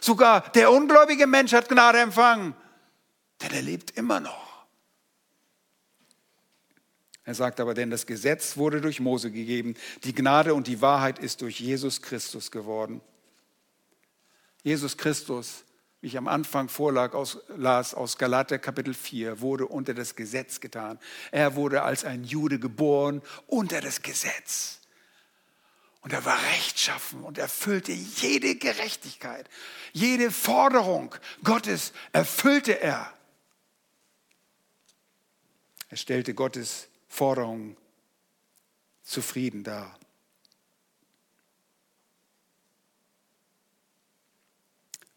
Sogar 0.00 0.40
der 0.52 0.72
ungläubige 0.72 1.26
Mensch 1.26 1.52
hat 1.52 1.68
Gnade 1.68 1.98
empfangen, 1.98 2.54
denn 3.40 3.52
er 3.52 3.62
lebt 3.62 3.92
immer 3.92 4.20
noch. 4.20 4.66
Er 7.24 7.34
sagt 7.34 7.60
aber, 7.60 7.74
denn 7.74 7.90
das 7.90 8.06
Gesetz 8.06 8.56
wurde 8.56 8.80
durch 8.80 8.98
Mose 8.98 9.30
gegeben, 9.30 9.74
die 10.02 10.14
Gnade 10.14 10.54
und 10.54 10.66
die 10.66 10.80
Wahrheit 10.80 11.20
ist 11.20 11.40
durch 11.42 11.60
Jesus 11.60 12.02
Christus 12.02 12.50
geworden. 12.50 13.00
Jesus 14.64 14.96
Christus 14.96 15.64
wie 16.02 16.08
ich 16.08 16.18
am 16.18 16.26
Anfang 16.26 16.68
vorlag, 16.68 17.14
aus, 17.14 17.38
las 17.56 17.94
aus 17.94 18.18
Galater 18.18 18.58
Kapitel 18.58 18.92
4, 18.92 19.40
wurde 19.40 19.66
unter 19.66 19.94
das 19.94 20.16
Gesetz 20.16 20.58
getan. 20.58 20.98
Er 21.30 21.54
wurde 21.54 21.84
als 21.84 22.04
ein 22.04 22.24
Jude 22.24 22.58
geboren 22.58 23.22
unter 23.46 23.80
das 23.80 24.02
Gesetz. 24.02 24.80
Und 26.02 26.12
er 26.12 26.24
war 26.24 26.40
rechtschaffen 26.42 27.22
und 27.22 27.38
erfüllte 27.38 27.92
jede 27.92 28.56
Gerechtigkeit, 28.56 29.48
jede 29.92 30.30
Forderung 30.30 31.14
Gottes 31.44 31.92
erfüllte 32.12 32.80
er. 32.80 33.12
Er 35.88 35.96
stellte 35.96 36.34
Gottes 36.34 36.88
Forderungen 37.08 37.76
zufrieden 39.04 39.62
dar. 39.62 39.98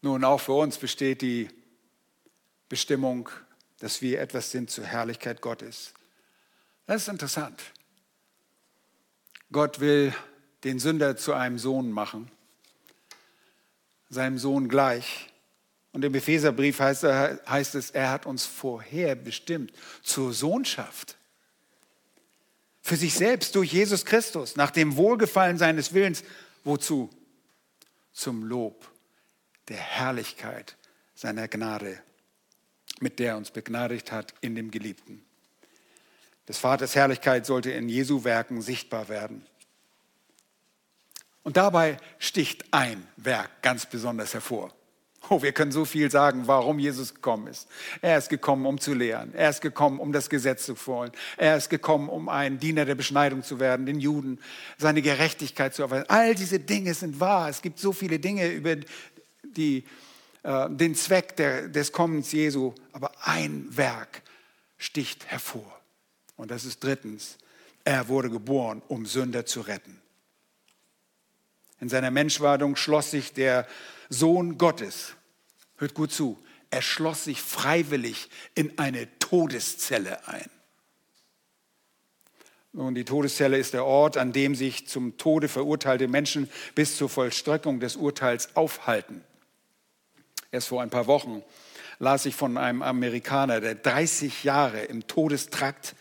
Nun, 0.02 0.22
auch 0.22 0.40
für 0.40 0.52
uns 0.52 0.78
besteht 0.78 1.20
die 1.22 1.48
Bestimmung, 2.68 3.28
dass 3.78 4.02
wir 4.02 4.20
etwas 4.20 4.52
sind 4.52 4.70
zur 4.70 4.84
Herrlichkeit 4.84 5.40
Gottes. 5.40 5.94
Das 6.86 7.02
ist 7.02 7.08
interessant. 7.08 7.60
Gott 9.50 9.80
will 9.80 10.14
den 10.66 10.80
Sünder 10.80 11.16
zu 11.16 11.32
einem 11.32 11.60
Sohn 11.60 11.92
machen, 11.92 12.28
seinem 14.10 14.36
Sohn 14.36 14.68
gleich. 14.68 15.30
Und 15.92 16.04
im 16.04 16.12
Epheserbrief 16.12 16.80
heißt, 16.80 17.04
heißt 17.04 17.76
es, 17.76 17.92
er 17.92 18.10
hat 18.10 18.26
uns 18.26 18.44
vorher 18.44 19.14
bestimmt 19.14 19.72
zur 20.02 20.32
Sohnschaft. 20.32 21.16
Für 22.82 22.96
sich 22.96 23.14
selbst 23.14 23.54
durch 23.54 23.72
Jesus 23.72 24.04
Christus, 24.04 24.56
nach 24.56 24.72
dem 24.72 24.96
Wohlgefallen 24.96 25.56
seines 25.56 25.94
Willens. 25.94 26.24
Wozu? 26.64 27.10
Zum 28.12 28.42
Lob 28.42 28.90
der 29.68 29.76
Herrlichkeit 29.76 30.76
seiner 31.14 31.46
Gnade, 31.46 32.02
mit 32.98 33.20
der 33.20 33.32
er 33.32 33.36
uns 33.36 33.52
begnadigt 33.52 34.10
hat 34.10 34.34
in 34.40 34.56
dem 34.56 34.72
Geliebten. 34.72 35.24
Des 36.48 36.58
Vaters 36.58 36.96
Herrlichkeit 36.96 37.46
sollte 37.46 37.70
in 37.70 37.88
Jesu 37.88 38.24
Werken 38.24 38.62
sichtbar 38.62 39.08
werden. 39.08 39.46
Und 41.46 41.56
dabei 41.56 41.98
sticht 42.18 42.64
ein 42.72 43.06
Werk 43.16 43.62
ganz 43.62 43.86
besonders 43.86 44.34
hervor. 44.34 44.74
Oh, 45.28 45.42
wir 45.42 45.52
können 45.52 45.70
so 45.70 45.84
viel 45.84 46.10
sagen, 46.10 46.48
warum 46.48 46.80
Jesus 46.80 47.14
gekommen 47.14 47.46
ist. 47.46 47.68
Er 48.02 48.18
ist 48.18 48.30
gekommen, 48.30 48.66
um 48.66 48.80
zu 48.80 48.94
lehren. 48.94 49.32
Er 49.32 49.50
ist 49.50 49.60
gekommen, 49.60 50.00
um 50.00 50.12
das 50.12 50.28
Gesetz 50.28 50.66
zu 50.66 50.74
wollen. 50.88 51.12
Er 51.36 51.56
ist 51.56 51.70
gekommen, 51.70 52.08
um 52.08 52.28
ein 52.28 52.58
Diener 52.58 52.84
der 52.84 52.96
Beschneidung 52.96 53.44
zu 53.44 53.60
werden, 53.60 53.86
den 53.86 54.00
Juden, 54.00 54.40
seine 54.76 55.02
Gerechtigkeit 55.02 55.72
zu 55.72 55.82
erweisen. 55.82 56.06
All 56.08 56.34
diese 56.34 56.58
Dinge 56.58 56.94
sind 56.94 57.20
wahr. 57.20 57.48
Es 57.48 57.62
gibt 57.62 57.78
so 57.78 57.92
viele 57.92 58.18
Dinge 58.18 58.50
über 58.50 58.74
die, 59.44 59.84
äh, 60.42 60.68
den 60.68 60.96
Zweck 60.96 61.36
der, 61.36 61.68
des 61.68 61.92
Kommens 61.92 62.32
Jesu. 62.32 62.74
Aber 62.92 63.12
ein 63.22 63.68
Werk 63.70 64.22
sticht 64.78 65.26
hervor. 65.26 65.80
Und 66.34 66.50
das 66.50 66.64
ist 66.64 66.82
drittens, 66.82 67.38
er 67.84 68.08
wurde 68.08 68.30
geboren, 68.30 68.82
um 68.88 69.06
Sünder 69.06 69.46
zu 69.46 69.60
retten. 69.60 70.02
In 71.80 71.88
seiner 71.88 72.10
Menschwerdung 72.10 72.76
schloss 72.76 73.10
sich 73.10 73.32
der 73.32 73.66
Sohn 74.08 74.58
Gottes, 74.58 75.14
hört 75.76 75.94
gut 75.94 76.12
zu, 76.12 76.38
er 76.70 76.82
schloss 76.82 77.24
sich 77.24 77.40
freiwillig 77.40 78.28
in 78.54 78.78
eine 78.78 79.18
Todeszelle 79.18 80.26
ein. 80.28 80.50
Nun, 82.72 82.94
die 82.94 83.04
Todeszelle 83.04 83.56
ist 83.56 83.72
der 83.72 83.86
Ort, 83.86 84.18
an 84.18 84.32
dem 84.32 84.54
sich 84.54 84.86
zum 84.86 85.16
Tode 85.16 85.48
verurteilte 85.48 86.08
Menschen 86.08 86.50
bis 86.74 86.96
zur 86.96 87.08
Vollstreckung 87.08 87.80
des 87.80 87.96
Urteils 87.96 88.54
aufhalten. 88.54 89.24
Erst 90.52 90.68
vor 90.68 90.82
ein 90.82 90.90
paar 90.90 91.06
Wochen 91.06 91.42
las 91.98 92.26
ich 92.26 92.34
von 92.34 92.58
einem 92.58 92.82
Amerikaner, 92.82 93.60
der 93.60 93.74
30 93.74 94.44
Jahre 94.44 94.82
im 94.82 95.06
Todestrakt 95.06 95.94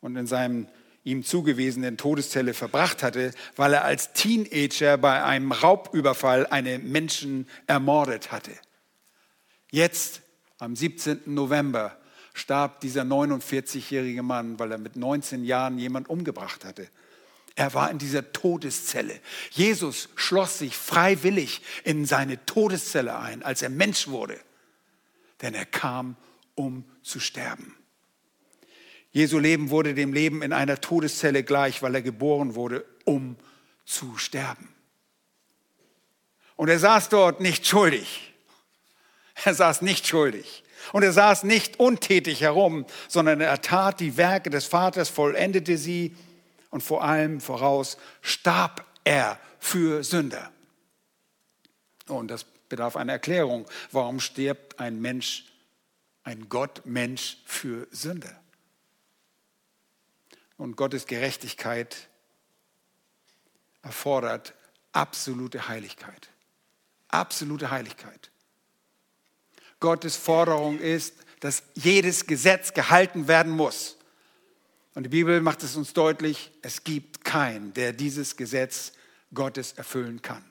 und 0.00 0.16
in 0.16 0.26
seinem 0.26 0.68
ihm 1.06 1.22
zugewiesenen 1.22 1.96
Todeszelle 1.96 2.52
verbracht 2.52 3.04
hatte, 3.04 3.32
weil 3.54 3.72
er 3.74 3.84
als 3.84 4.12
Teenager 4.12 4.98
bei 4.98 5.22
einem 5.22 5.52
Raubüberfall 5.52 6.46
einen 6.48 6.90
Menschen 6.90 7.48
ermordet 7.68 8.32
hatte. 8.32 8.50
Jetzt, 9.70 10.20
am 10.58 10.74
17. 10.74 11.22
November, 11.26 11.96
starb 12.34 12.80
dieser 12.80 13.02
49-jährige 13.02 14.24
Mann, 14.24 14.58
weil 14.58 14.72
er 14.72 14.78
mit 14.78 14.96
19 14.96 15.44
Jahren 15.44 15.78
jemand 15.78 16.10
umgebracht 16.10 16.64
hatte. 16.64 16.88
Er 17.54 17.72
war 17.72 17.88
in 17.90 17.98
dieser 17.98 18.32
Todeszelle. 18.32 19.20
Jesus 19.52 20.08
schloss 20.16 20.58
sich 20.58 20.76
freiwillig 20.76 21.62
in 21.84 22.04
seine 22.04 22.44
Todeszelle 22.46 23.16
ein, 23.16 23.44
als 23.44 23.62
er 23.62 23.70
Mensch 23.70 24.08
wurde. 24.08 24.38
Denn 25.40 25.54
er 25.54 25.66
kam, 25.66 26.16
um 26.56 26.84
zu 27.02 27.20
sterben. 27.20 27.75
Jesu 29.16 29.38
Leben 29.38 29.70
wurde 29.70 29.94
dem 29.94 30.12
Leben 30.12 30.42
in 30.42 30.52
einer 30.52 30.78
Todeszelle 30.78 31.42
gleich, 31.42 31.80
weil 31.80 31.94
er 31.94 32.02
geboren 32.02 32.54
wurde, 32.54 32.84
um 33.06 33.36
zu 33.86 34.18
sterben. 34.18 34.68
Und 36.54 36.68
er 36.68 36.78
saß 36.78 37.08
dort 37.08 37.40
nicht 37.40 37.66
schuldig. 37.66 38.34
Er 39.44 39.54
saß 39.54 39.80
nicht 39.80 40.06
schuldig. 40.06 40.64
Und 40.92 41.02
er 41.02 41.14
saß 41.14 41.44
nicht 41.44 41.80
untätig 41.80 42.42
herum, 42.42 42.84
sondern 43.08 43.40
er 43.40 43.62
tat 43.62 44.00
die 44.00 44.18
Werke 44.18 44.50
des 44.50 44.66
Vaters, 44.66 45.08
vollendete 45.08 45.78
sie 45.78 46.14
und 46.68 46.82
vor 46.82 47.02
allem 47.02 47.40
voraus 47.40 47.96
starb 48.20 48.84
er 49.04 49.40
für 49.58 50.04
Sünder. 50.04 50.52
Und 52.06 52.30
das 52.30 52.44
bedarf 52.44 52.96
einer 52.96 53.14
Erklärung. 53.14 53.64
Warum 53.92 54.20
stirbt 54.20 54.78
ein 54.78 55.00
Mensch, 55.00 55.46
ein 56.22 56.50
Gottmensch 56.50 57.38
für 57.46 57.88
Sünder? 57.90 58.42
Und 60.56 60.76
Gottes 60.76 61.06
Gerechtigkeit 61.06 62.08
erfordert 63.82 64.54
absolute 64.92 65.68
Heiligkeit. 65.68 66.28
Absolute 67.08 67.70
Heiligkeit. 67.70 68.30
Gottes 69.80 70.16
Forderung 70.16 70.78
ist, 70.78 71.14
dass 71.40 71.62
jedes 71.74 72.26
Gesetz 72.26 72.72
gehalten 72.72 73.28
werden 73.28 73.52
muss. 73.52 73.96
Und 74.94 75.02
die 75.04 75.10
Bibel 75.10 75.40
macht 75.42 75.62
es 75.62 75.76
uns 75.76 75.92
deutlich, 75.92 76.50
es 76.62 76.82
gibt 76.82 77.24
keinen, 77.24 77.74
der 77.74 77.92
dieses 77.92 78.36
Gesetz 78.36 78.92
Gottes 79.34 79.72
erfüllen 79.72 80.22
kann. 80.22 80.44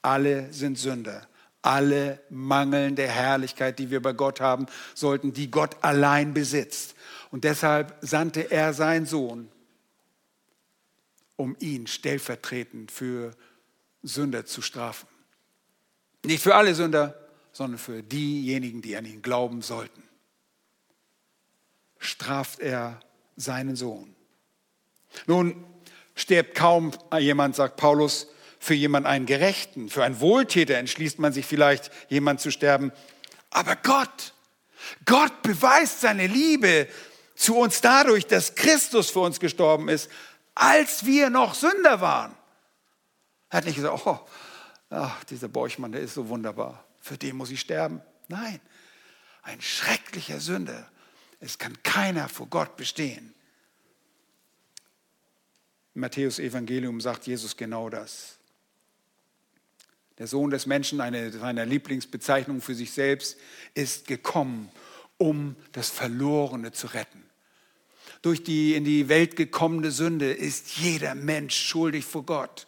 Alle 0.00 0.52
sind 0.52 0.78
Sünder. 0.78 1.28
Alle 1.60 2.20
mangeln 2.28 2.94
der 2.94 3.08
Herrlichkeit, 3.08 3.78
die 3.78 3.90
wir 3.90 4.02
bei 4.02 4.12
Gott 4.12 4.40
haben 4.40 4.66
sollten, 4.94 5.32
die 5.32 5.50
Gott 5.50 5.76
allein 5.82 6.34
besitzt. 6.34 6.94
Und 7.34 7.42
deshalb 7.42 7.96
sandte 8.00 8.52
er 8.52 8.72
seinen 8.74 9.06
Sohn, 9.06 9.50
um 11.34 11.56
ihn 11.58 11.88
stellvertretend 11.88 12.92
für 12.92 13.34
Sünder 14.04 14.46
zu 14.46 14.62
strafen. 14.62 15.08
Nicht 16.24 16.44
für 16.44 16.54
alle 16.54 16.76
Sünder, 16.76 17.18
sondern 17.50 17.80
für 17.80 18.04
diejenigen, 18.04 18.82
die 18.82 18.96
an 18.96 19.04
ihn 19.04 19.20
glauben 19.20 19.62
sollten. 19.62 20.04
Straft 21.98 22.60
er 22.60 23.00
seinen 23.34 23.74
Sohn. 23.74 24.14
Nun 25.26 25.64
stirbt 26.14 26.54
kaum 26.54 26.92
jemand, 27.18 27.56
sagt 27.56 27.78
Paulus, 27.78 28.28
für 28.60 28.74
jemand 28.74 29.06
einen 29.06 29.26
Gerechten, 29.26 29.88
für 29.88 30.04
einen 30.04 30.20
Wohltäter 30.20 30.76
entschließt 30.76 31.18
man 31.18 31.32
sich 31.32 31.46
vielleicht, 31.46 31.90
jemand 32.08 32.40
zu 32.40 32.52
sterben. 32.52 32.92
Aber 33.50 33.74
Gott, 33.74 34.34
Gott 35.04 35.42
beweist 35.42 36.00
seine 36.00 36.28
Liebe 36.28 36.86
zu 37.34 37.56
uns 37.56 37.80
dadurch, 37.80 38.26
dass 38.26 38.54
Christus 38.54 39.10
für 39.10 39.20
uns 39.20 39.40
gestorben 39.40 39.88
ist, 39.88 40.10
als 40.54 41.04
wir 41.04 41.30
noch 41.30 41.54
Sünder 41.54 42.00
waren. 42.00 42.34
Er 43.50 43.58
hat 43.58 43.64
nicht 43.64 43.76
gesagt, 43.76 44.06
oh, 44.06 44.20
ach, 44.90 45.24
dieser 45.24 45.48
Borchmann, 45.48 45.92
der 45.92 46.00
ist 46.00 46.14
so 46.14 46.28
wunderbar, 46.28 46.84
für 47.00 47.18
den 47.18 47.36
muss 47.36 47.50
ich 47.50 47.60
sterben. 47.60 48.00
Nein, 48.28 48.60
ein 49.42 49.60
schrecklicher 49.60 50.40
Sünder. 50.40 50.90
Es 51.40 51.58
kann 51.58 51.82
keiner 51.82 52.28
vor 52.28 52.46
Gott 52.46 52.76
bestehen. 52.76 53.34
Im 55.94 56.00
Matthäus 56.00 56.38
Evangelium 56.38 57.00
sagt 57.00 57.26
Jesus 57.26 57.56
genau 57.56 57.90
das. 57.90 58.38
Der 60.18 60.26
Sohn 60.26 60.50
des 60.50 60.66
Menschen, 60.66 61.00
eine 61.00 61.32
seiner 61.32 61.66
Lieblingsbezeichnungen 61.66 62.62
für 62.62 62.74
sich 62.74 62.92
selbst, 62.92 63.36
ist 63.74 64.06
gekommen, 64.06 64.70
um 65.18 65.56
das 65.72 65.90
Verlorene 65.90 66.72
zu 66.72 66.88
retten. 66.88 67.22
Durch 68.22 68.42
die 68.42 68.74
in 68.74 68.84
die 68.84 69.08
Welt 69.08 69.36
gekommene 69.36 69.90
Sünde 69.90 70.32
ist 70.32 70.76
jeder 70.78 71.14
Mensch 71.14 71.56
schuldig 71.56 72.04
vor 72.04 72.24
Gott. 72.24 72.66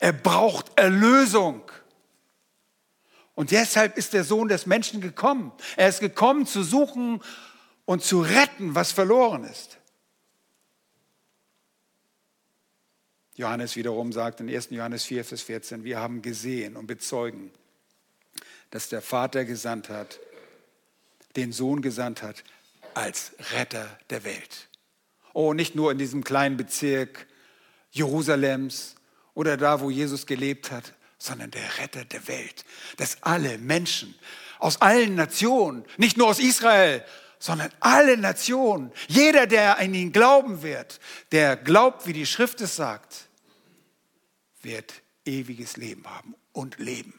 Er 0.00 0.12
braucht 0.12 0.78
Erlösung. 0.78 1.62
Und 3.34 3.50
deshalb 3.50 3.98
ist 3.98 4.12
der 4.12 4.24
Sohn 4.24 4.48
des 4.48 4.66
Menschen 4.66 5.00
gekommen. 5.00 5.52
Er 5.76 5.88
ist 5.88 6.00
gekommen 6.00 6.46
zu 6.46 6.62
suchen 6.62 7.20
und 7.84 8.02
zu 8.02 8.20
retten, 8.20 8.74
was 8.74 8.92
verloren 8.92 9.44
ist. 9.44 9.78
Johannes 13.36 13.74
wiederum 13.74 14.12
sagt 14.12 14.40
in 14.40 14.48
1. 14.48 14.70
Johannes 14.70 15.04
4, 15.04 15.24
Vers 15.24 15.42
14, 15.42 15.82
wir 15.84 15.98
haben 15.98 16.22
gesehen 16.22 16.76
und 16.76 16.86
bezeugen, 16.86 17.50
dass 18.70 18.88
der 18.88 19.02
Vater 19.02 19.44
gesandt 19.44 19.88
hat, 19.88 20.20
den 21.36 21.52
Sohn 21.52 21.82
gesandt 21.82 22.22
hat 22.22 22.44
als 22.94 23.32
Retter 23.52 23.98
der 24.10 24.24
Welt. 24.24 24.68
Oh, 25.32 25.52
nicht 25.52 25.74
nur 25.74 25.90
in 25.90 25.98
diesem 25.98 26.22
kleinen 26.22 26.56
Bezirk 26.56 27.26
Jerusalems 27.90 28.94
oder 29.34 29.56
da, 29.56 29.80
wo 29.80 29.90
Jesus 29.90 30.26
gelebt 30.26 30.70
hat, 30.70 30.94
sondern 31.18 31.50
der 31.50 31.78
Retter 31.78 32.04
der 32.04 32.28
Welt, 32.28 32.64
dass 32.96 33.22
alle 33.22 33.58
Menschen 33.58 34.14
aus 34.58 34.80
allen 34.80 35.14
Nationen, 35.14 35.84
nicht 35.96 36.16
nur 36.16 36.28
aus 36.28 36.38
Israel, 36.38 37.04
sondern 37.38 37.70
alle 37.80 38.16
Nationen, 38.16 38.92
jeder, 39.08 39.46
der 39.46 39.78
an 39.78 39.92
ihn 39.94 40.12
glauben 40.12 40.62
wird, 40.62 41.00
der 41.32 41.56
glaubt, 41.56 42.06
wie 42.06 42.12
die 42.12 42.26
Schrift 42.26 42.60
es 42.60 42.76
sagt, 42.76 43.28
wird 44.62 45.02
ewiges 45.24 45.76
Leben 45.76 46.06
haben 46.06 46.34
und 46.52 46.78
leben. 46.78 47.18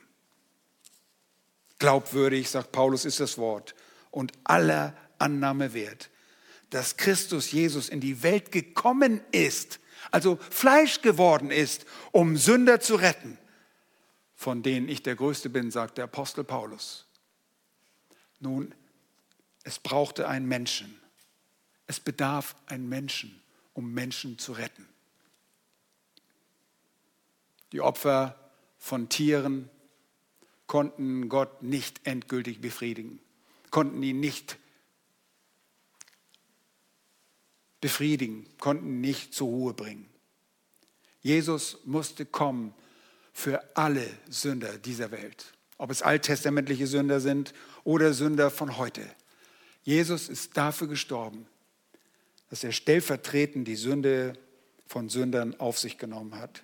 Glaubwürdig, 1.78 2.50
sagt 2.50 2.72
Paulus, 2.72 3.06
ist 3.06 3.20
das 3.20 3.38
Wort 3.38 3.76
und 4.16 4.32
aller 4.46 4.96
Annahme 5.20 5.74
wert, 5.74 6.10
dass 6.70 6.96
Christus 6.96 7.52
Jesus 7.52 7.90
in 7.90 8.00
die 8.00 8.24
Welt 8.24 8.52
gekommen 8.52 9.20
ist, 9.32 9.80
also 10.10 10.38
Fleisch 10.50 11.02
geworden 11.02 11.52
ist, 11.52 11.86
um 12.14 12.38
Sünder 12.38 12.80
zu 12.80 12.96
retten, 12.96 13.38
von 14.34 14.64
denen 14.64 14.88
ich 14.88 15.04
der 15.04 15.16
Größte 15.16 15.50
bin, 15.50 15.70
sagt 15.70 15.98
der 15.98 16.06
Apostel 16.06 16.46
Paulus. 16.46 17.06
Nun, 18.40 18.74
es 19.64 19.80
brauchte 19.80 20.30
einen 20.30 20.48
Menschen. 20.48 20.98
Es 21.88 22.00
bedarf 22.00 22.56
einen 22.68 22.88
Menschen, 22.88 23.42
um 23.74 23.94
Menschen 23.94 24.40
zu 24.40 24.54
retten. 24.54 24.88
Die 27.74 27.82
Opfer 27.82 28.40
von 28.78 29.10
Tieren 29.10 29.70
konnten 30.68 31.28
Gott 31.28 31.64
nicht 31.64 32.08
endgültig 32.08 32.62
befriedigen, 32.62 33.20
konnten 33.76 34.02
ihn 34.04 34.22
nicht 34.22 34.58
befriedigen, 37.82 38.48
konnten 38.58 39.02
nicht 39.02 39.34
zur 39.34 39.50
Ruhe 39.50 39.74
bringen. 39.74 40.06
Jesus 41.20 41.80
musste 41.84 42.26
kommen 42.26 42.74
für 43.34 43.76
alle 43.76 44.08
Sünder 44.30 44.78
dieser 44.78 45.12
Welt, 45.12 45.54
ob 45.78 45.92
es 45.92 46.02
alttestamentliche 46.02 46.88
Sünder 46.88 47.20
sind 47.20 47.54
oder 47.84 48.14
Sünder 48.14 48.50
von 48.50 48.78
heute. 48.78 49.02
Jesus 49.84 50.30
ist 50.30 50.56
dafür 50.56 50.88
gestorben, 50.88 51.46
dass 52.50 52.64
er 52.64 52.72
stellvertretend 52.72 53.68
die 53.68 53.76
Sünde 53.76 54.40
von 54.88 55.10
Sündern 55.10 55.60
auf 55.60 55.80
sich 55.80 55.98
genommen 55.98 56.40
hat. 56.40 56.64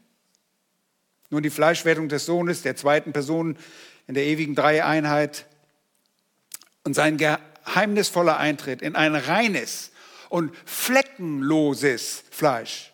Nun 1.30 1.44
die 1.44 1.50
Fleischwertung 1.50 2.08
des 2.08 2.26
Sohnes, 2.26 2.62
der 2.62 2.78
zweiten 2.78 3.12
Person 3.12 3.58
in 4.08 4.14
der 4.14 4.24
ewigen 4.24 4.56
Dreieinheit 4.56 5.46
und 6.84 6.94
sein 6.94 7.18
geheimnisvoller 7.18 8.38
Eintritt 8.38 8.82
in 8.82 8.96
ein 8.96 9.16
reines 9.16 9.92
und 10.30 10.56
fleckenloses 10.66 12.24
Fleisch. 12.32 12.92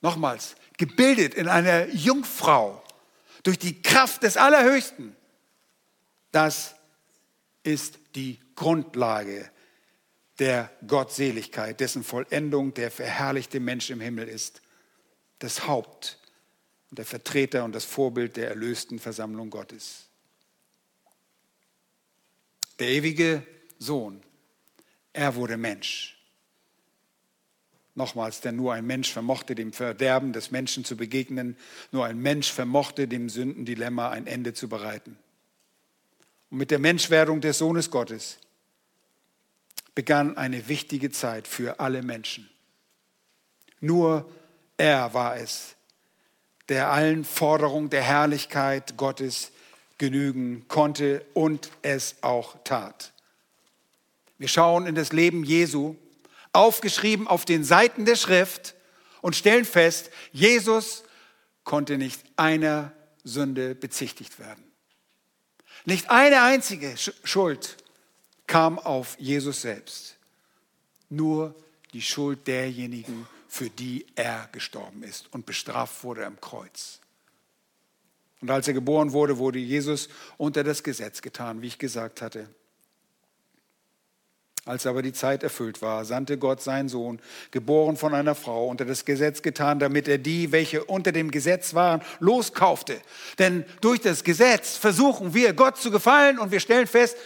Nochmals, 0.00 0.56
gebildet 0.76 1.34
in 1.34 1.48
einer 1.48 1.86
Jungfrau 1.88 2.82
durch 3.42 3.58
die 3.58 3.82
Kraft 3.82 4.22
des 4.22 4.36
Allerhöchsten. 4.36 5.16
Das 6.32 6.74
ist 7.62 7.98
die 8.14 8.40
Grundlage 8.54 9.50
der 10.38 10.70
Gottseligkeit, 10.86 11.80
dessen 11.80 12.04
Vollendung 12.04 12.74
der 12.74 12.90
verherrlichte 12.90 13.60
Mensch 13.60 13.90
im 13.90 14.00
Himmel 14.00 14.28
ist. 14.28 14.62
Das 15.40 15.66
Haupt 15.66 16.18
und 16.90 16.98
der 16.98 17.06
Vertreter 17.06 17.64
und 17.64 17.72
das 17.72 17.84
Vorbild 17.84 18.36
der 18.36 18.48
erlösten 18.48 18.98
Versammlung 18.98 19.50
Gottes. 19.50 20.07
Der 22.78 22.88
ewige 22.88 23.42
Sohn, 23.78 24.22
er 25.12 25.34
wurde 25.34 25.56
Mensch. 25.56 26.16
Nochmals, 27.94 28.40
denn 28.40 28.54
nur 28.54 28.74
ein 28.74 28.86
Mensch 28.86 29.12
vermochte 29.12 29.56
dem 29.56 29.72
Verderben 29.72 30.32
des 30.32 30.52
Menschen 30.52 30.84
zu 30.84 30.96
begegnen, 30.96 31.56
nur 31.90 32.06
ein 32.06 32.18
Mensch 32.18 32.52
vermochte 32.52 33.08
dem 33.08 33.28
Sündendilemma 33.28 34.10
ein 34.10 34.28
Ende 34.28 34.54
zu 34.54 34.68
bereiten. 34.68 35.18
Und 36.50 36.58
mit 36.58 36.70
der 36.70 36.78
Menschwerdung 36.78 37.40
des 37.40 37.58
Sohnes 37.58 37.90
Gottes 37.90 38.38
begann 39.96 40.36
eine 40.36 40.68
wichtige 40.68 41.10
Zeit 41.10 41.48
für 41.48 41.80
alle 41.80 42.02
Menschen. 42.02 42.48
Nur 43.80 44.30
er 44.76 45.12
war 45.12 45.36
es, 45.36 45.74
der 46.68 46.92
allen 46.92 47.24
Forderungen 47.24 47.90
der 47.90 48.02
Herrlichkeit 48.02 48.96
Gottes 48.96 49.50
genügen 49.98 50.66
konnte 50.68 51.24
und 51.34 51.70
es 51.82 52.16
auch 52.22 52.56
tat. 52.64 53.12
Wir 54.38 54.48
schauen 54.48 54.86
in 54.86 54.94
das 54.94 55.12
Leben 55.12 55.44
Jesu, 55.44 55.96
aufgeschrieben 56.52 57.26
auf 57.26 57.44
den 57.44 57.64
Seiten 57.64 58.04
der 58.04 58.16
Schrift 58.16 58.74
und 59.20 59.36
stellen 59.36 59.64
fest, 59.64 60.10
Jesus 60.32 61.02
konnte 61.64 61.98
nicht 61.98 62.22
einer 62.36 62.92
Sünde 63.24 63.74
bezichtigt 63.74 64.38
werden. 64.38 64.64
Nicht 65.84 66.10
eine 66.10 66.42
einzige 66.42 66.94
Schuld 67.24 67.76
kam 68.46 68.78
auf 68.78 69.16
Jesus 69.18 69.62
selbst. 69.62 70.16
Nur 71.08 71.54
die 71.92 72.02
Schuld 72.02 72.46
derjenigen, 72.46 73.26
für 73.48 73.70
die 73.70 74.06
er 74.14 74.48
gestorben 74.52 75.02
ist 75.02 75.32
und 75.32 75.46
bestraft 75.46 76.04
wurde 76.04 76.26
am 76.26 76.40
Kreuz. 76.40 77.00
Und 78.40 78.50
als 78.50 78.68
er 78.68 78.74
geboren 78.74 79.12
wurde, 79.12 79.38
wurde 79.38 79.58
Jesus 79.58 80.08
unter 80.36 80.62
das 80.62 80.82
Gesetz 80.82 81.22
getan, 81.22 81.60
wie 81.62 81.66
ich 81.66 81.78
gesagt 81.78 82.22
hatte. 82.22 82.48
Als 84.68 84.86
aber 84.86 85.00
die 85.00 85.14
Zeit 85.14 85.42
erfüllt 85.42 85.80
war, 85.80 86.04
sandte 86.04 86.36
Gott 86.36 86.60
seinen 86.60 86.90
Sohn, 86.90 87.20
geboren 87.52 87.96
von 87.96 88.14
einer 88.14 88.34
Frau, 88.34 88.68
unter 88.68 88.84
das 88.84 89.06
Gesetz 89.06 89.40
getan, 89.40 89.78
damit 89.78 90.06
er 90.08 90.18
die, 90.18 90.52
welche 90.52 90.84
unter 90.84 91.10
dem 91.10 91.30
Gesetz 91.30 91.72
waren, 91.72 92.02
loskaufte. 92.20 93.00
Denn 93.38 93.64
durch 93.80 94.02
das 94.02 94.24
Gesetz 94.24 94.76
versuchen 94.76 95.32
wir, 95.32 95.54
Gott 95.54 95.78
zu 95.78 95.90
gefallen 95.90 96.38
und 96.38 96.52
wir 96.52 96.60
stellen 96.60 96.86
fest, 96.86 97.16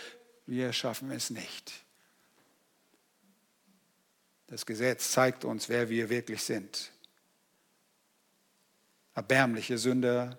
wir 0.47 0.73
schaffen 0.73 1.11
es 1.11 1.31
nicht. 1.31 1.73
Das 4.47 4.65
Gesetz 4.65 5.11
zeigt 5.11 5.45
uns, 5.45 5.69
wer 5.69 5.89
wir 5.89 6.11
wirklich 6.11 6.45
sind. 6.45 6.93
Erbärmliche 9.15 9.79
Sünder, 9.79 10.39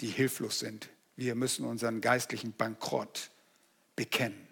die 0.00 0.08
hilflos 0.08 0.58
sind. 0.58 0.88
Wir 1.16 1.34
müssen 1.34 1.64
unseren 1.64 2.00
geistlichen 2.00 2.52
Bankrott 2.52 3.30
bekennen. 3.96 4.46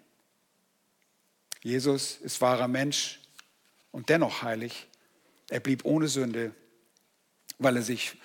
Jesus 1.61 2.17
ist 2.17 2.41
wahrer 2.41 2.67
Mensch 2.67 3.21
und 3.91 4.09
dennoch 4.09 4.41
heilig. 4.41 4.87
Er 5.49 5.59
blieb 5.59 5.85
ohne 5.85 6.07
Sünde, 6.07 6.53
weil 7.57 7.77
er 7.77 7.81
sich 7.81 8.17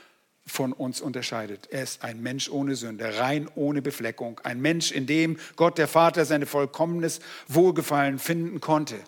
von 0.45 0.73
uns 0.73 1.01
unterscheidet. 1.01 1.69
Er 1.71 1.85
ist 1.85 2.03
ein 2.03 2.21
Mensch 2.21 2.49
ohne 2.51 2.75
Sünde, 2.75 3.19
rein 3.19 3.49
ohne 3.55 3.81
Befleckung, 3.81 4.41
ein 4.41 4.61
Mensch, 4.61 4.91
in 4.91 5.07
dem 5.07 5.39
Gott 5.55 5.79
der 5.79 5.87
Vater 5.87 6.25
seine 6.25 6.47
vollkommenes 6.47 7.21
Wohlgefallen 7.47 8.19
finden 8.19 8.61
konnte. 8.61 8.99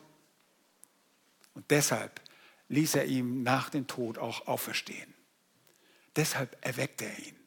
Und 1.54 1.68
deshalb 1.70 2.20
ließ 2.68 2.94
er 2.94 3.06
ihm 3.06 3.42
nach 3.42 3.68
dem 3.68 3.88
Tod 3.88 4.18
auch 4.18 4.46
auferstehen. 4.46 5.12
Deshalb 6.16 6.56
erweckte 6.64 7.04
er 7.06 7.18
ihn 7.18 7.43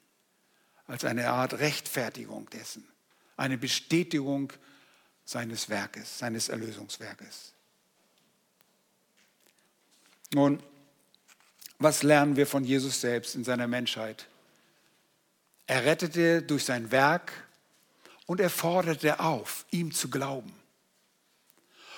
als 0.88 1.04
eine 1.06 1.30
Art 1.30 1.60
Rechtfertigung 1.60 2.50
dessen, 2.50 2.88
eine 3.36 3.58
Bestätigung 3.58 4.54
seines 5.26 5.70
Werkes, 5.70 6.18
seines 6.18 6.50
Erlösungswerkes. 6.50 7.54
Nun, 10.34 10.62
was 11.80 12.04
lernen 12.04 12.36
wir 12.36 12.48
von 12.48 12.64
Jesus 12.64 13.02
selbst 13.02 13.36
in 13.36 13.44
seiner 13.44 13.68
Menschheit? 13.68 14.28
Er 15.68 15.86
rettete 15.86 16.42
durch 16.42 16.66
sein 16.66 16.92
Werk 16.92 17.32
und 18.26 18.40
er 18.40 18.50
forderte 18.50 19.20
auf, 19.20 19.66
ihm 19.72 19.92
zu 19.92 20.10
glauben. 20.10 20.54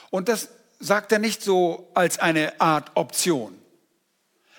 Und 0.09 0.27
das 0.27 0.49
sagt 0.79 1.11
er 1.11 1.19
nicht 1.19 1.43
so 1.43 1.89
als 1.93 2.17
eine 2.19 2.59
Art 2.59 2.91
Option. 2.95 3.59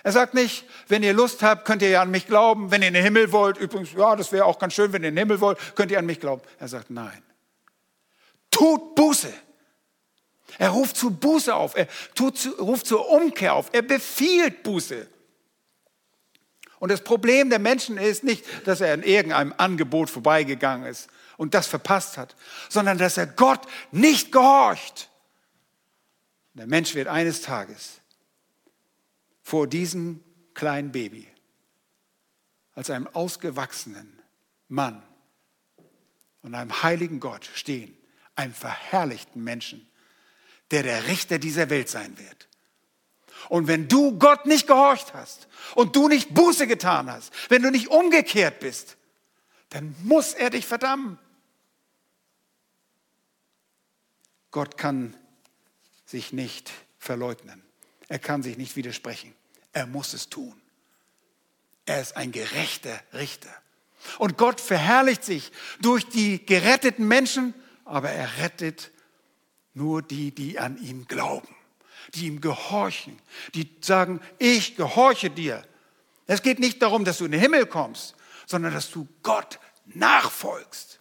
Er 0.03 0.13
sagt 0.13 0.35
nicht, 0.35 0.65
wenn 0.89 1.03
ihr 1.03 1.13
Lust 1.13 1.43
habt, 1.43 1.67
könnt 1.67 1.83
ihr 1.83 1.91
ja 1.91 2.03
an 2.03 2.11
mich 2.11 2.27
glauben. 2.27 2.71
Wenn 2.71 2.83
ihr 2.83 2.89
in 2.89 2.95
den 2.95 3.05
Himmel 3.05 3.33
wollt, 3.33 3.59
übrigens, 3.59 3.93
ja, 3.93 4.17
das 4.17 4.33
wäre 4.33 4.47
auch 4.47 4.59
ganz 4.59 4.75
schön, 4.75 4.93
wenn 4.93 5.03
ihr 5.03 5.11
in 5.11 5.15
den 5.15 5.23
Himmel 5.23 5.41
wollt, 5.41 5.59
könnt 5.75 5.91
ihr 5.91 5.99
an 5.99 6.07
mich 6.07 6.21
glauben. 6.21 6.43
Er 6.59 6.69
sagt, 6.69 6.91
nein. 6.91 7.23
Tut 8.51 8.95
Buße. 8.95 9.33
Er 10.59 10.71
ruft 10.71 10.97
zu 10.97 11.11
Buße 11.11 11.55
auf. 11.55 11.77
Er 11.77 11.87
tut, 12.15 12.35
ruft 12.59 12.87
zur 12.87 13.09
Umkehr 13.09 13.55
auf. 13.55 13.69
Er 13.73 13.83
befiehlt 13.83 14.63
Buße. 14.63 15.07
Und 16.79 16.91
das 16.91 17.03
Problem 17.03 17.51
der 17.51 17.59
Menschen 17.59 17.99
ist 17.99 18.25
nicht, 18.25 18.45
dass 18.67 18.81
er 18.81 18.95
in 18.95 19.03
irgendeinem 19.03 19.55
Angebot 19.59 20.09
vorbeigegangen 20.09 20.87
ist 20.87 21.09
und 21.37 21.53
das 21.53 21.67
verpasst 21.67 22.17
hat, 22.17 22.35
sondern 22.71 22.97
dass 22.97 23.19
er 23.19 23.27
Gott 23.27 23.61
nicht 23.93 24.33
gehorcht. 24.33 25.11
Der 26.55 26.67
Mensch 26.67 26.94
wird 26.94 27.07
eines 27.07 27.42
Tages 27.42 28.00
vor 29.51 29.67
diesem 29.67 30.23
kleinen 30.55 30.92
Baby 30.92 31.27
als 32.77 32.88
einem 32.88 33.09
ausgewachsenen 33.09 34.23
Mann 34.69 35.03
und 36.42 36.55
einem 36.55 36.85
heiligen 36.85 37.19
Gott 37.19 37.51
stehen, 37.53 37.98
einem 38.37 38.55
verherrlichten 38.55 39.42
Menschen, 39.42 39.90
der 40.71 40.85
der 40.85 41.09
Richter 41.09 41.40
dieser 41.40 41.69
Welt 41.69 41.88
sein 41.88 42.17
wird. 42.17 42.46
Und 43.48 43.67
wenn 43.67 43.88
du 43.88 44.17
Gott 44.21 44.46
nicht 44.46 44.69
gehorcht 44.69 45.15
hast 45.15 45.48
und 45.75 45.96
du 45.96 46.07
nicht 46.07 46.33
Buße 46.33 46.69
getan 46.69 47.11
hast, 47.11 47.33
wenn 47.51 47.63
du 47.63 47.73
nicht 47.73 47.88
umgekehrt 47.88 48.61
bist, 48.61 48.98
dann 49.71 49.96
muss 50.05 50.33
er 50.33 50.51
dich 50.51 50.65
verdammen. 50.65 51.19
Gott 54.53 54.79
kann 54.79 55.17
sich 56.07 56.33
nicht 56.33 56.71
verleugnen. 57.01 57.65
Er 58.07 58.21
kann 58.21 58.44
sich 58.44 58.57
nicht 58.57 58.77
widersprechen. 58.77 59.35
Er 59.73 59.87
muss 59.87 60.12
es 60.14 60.29
tun. 60.29 60.60
Er 61.87 62.00
ist 62.00 62.16
ein 62.16 62.33
gerechter 62.33 63.00
Richter. 63.12 63.50
Und 64.18 64.38
Gott 64.38 64.60
verherrlicht 64.60 65.25
sich 65.25 65.52
durch 65.81 66.08
die 66.08 66.44
geretteten 66.44 67.06
Menschen, 67.06 67.54
aber 67.85 68.10
er 68.10 68.38
rettet 68.38 68.90
nur 69.75 70.02
die, 70.02 70.35
die 70.35 70.58
an 70.58 70.79
ihn 70.83 71.06
glauben. 71.06 71.54
die 72.14 72.27
ihm 72.27 72.40
gehorchen, 72.40 73.18
die 73.54 73.77
sagen, 73.81 74.21
ich 74.38 74.77
gehorche 74.77 75.31
dir. 75.31 75.64
Es 76.27 76.42
geht 76.42 76.58
nicht 76.58 76.81
darum, 76.83 77.04
dass 77.04 77.18
du 77.18 77.25
in 77.25 77.33
den 77.33 77.40
Himmel 77.40 77.66
kommst, 77.66 78.14
sondern 78.46 78.73
dass 78.73 78.90
du 78.90 79.08
Gott 79.23 79.58
nachfolgst. 79.87 81.00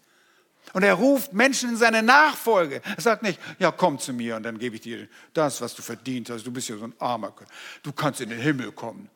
Und 0.73 0.83
er 0.83 0.93
ruft 0.93 1.33
Menschen 1.33 1.69
in 1.69 1.77
seine 1.77 2.03
Nachfolge. 2.03 2.81
Er 2.95 3.01
sagt 3.01 3.23
nicht, 3.23 3.39
ja, 3.57 3.71
komm 3.71 3.99
zu 3.99 4.13
mir 4.13 4.35
und 4.35 4.43
dann 4.43 4.59
gebe 4.59 4.75
ich 4.75 4.81
dir 4.81 5.07
das, 5.33 5.61
was 5.61 5.73
du 5.75 5.81
verdient 5.81 6.29
hast. 6.29 6.45
Du 6.45 6.51
bist 6.51 6.69
ja 6.69 6.77
so 6.77 6.85
ein 6.85 6.93
Armer. 6.99 7.33
Du 7.81 7.91
kannst 7.91 8.21
in 8.21 8.29
den 8.29 8.39
Himmel 8.39 8.71
kommen. 8.71 9.09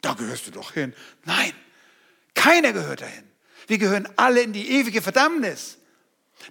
Da 0.00 0.14
gehörst 0.14 0.46
du 0.46 0.50
doch 0.52 0.72
hin. 0.72 0.94
Nein, 1.24 1.52
keiner 2.34 2.72
gehört 2.72 3.02
dahin. 3.02 3.24
Wir 3.66 3.78
gehören 3.78 4.08
alle 4.16 4.42
in 4.42 4.52
die 4.52 4.70
ewige 4.70 5.02
Verdammnis. 5.02 5.78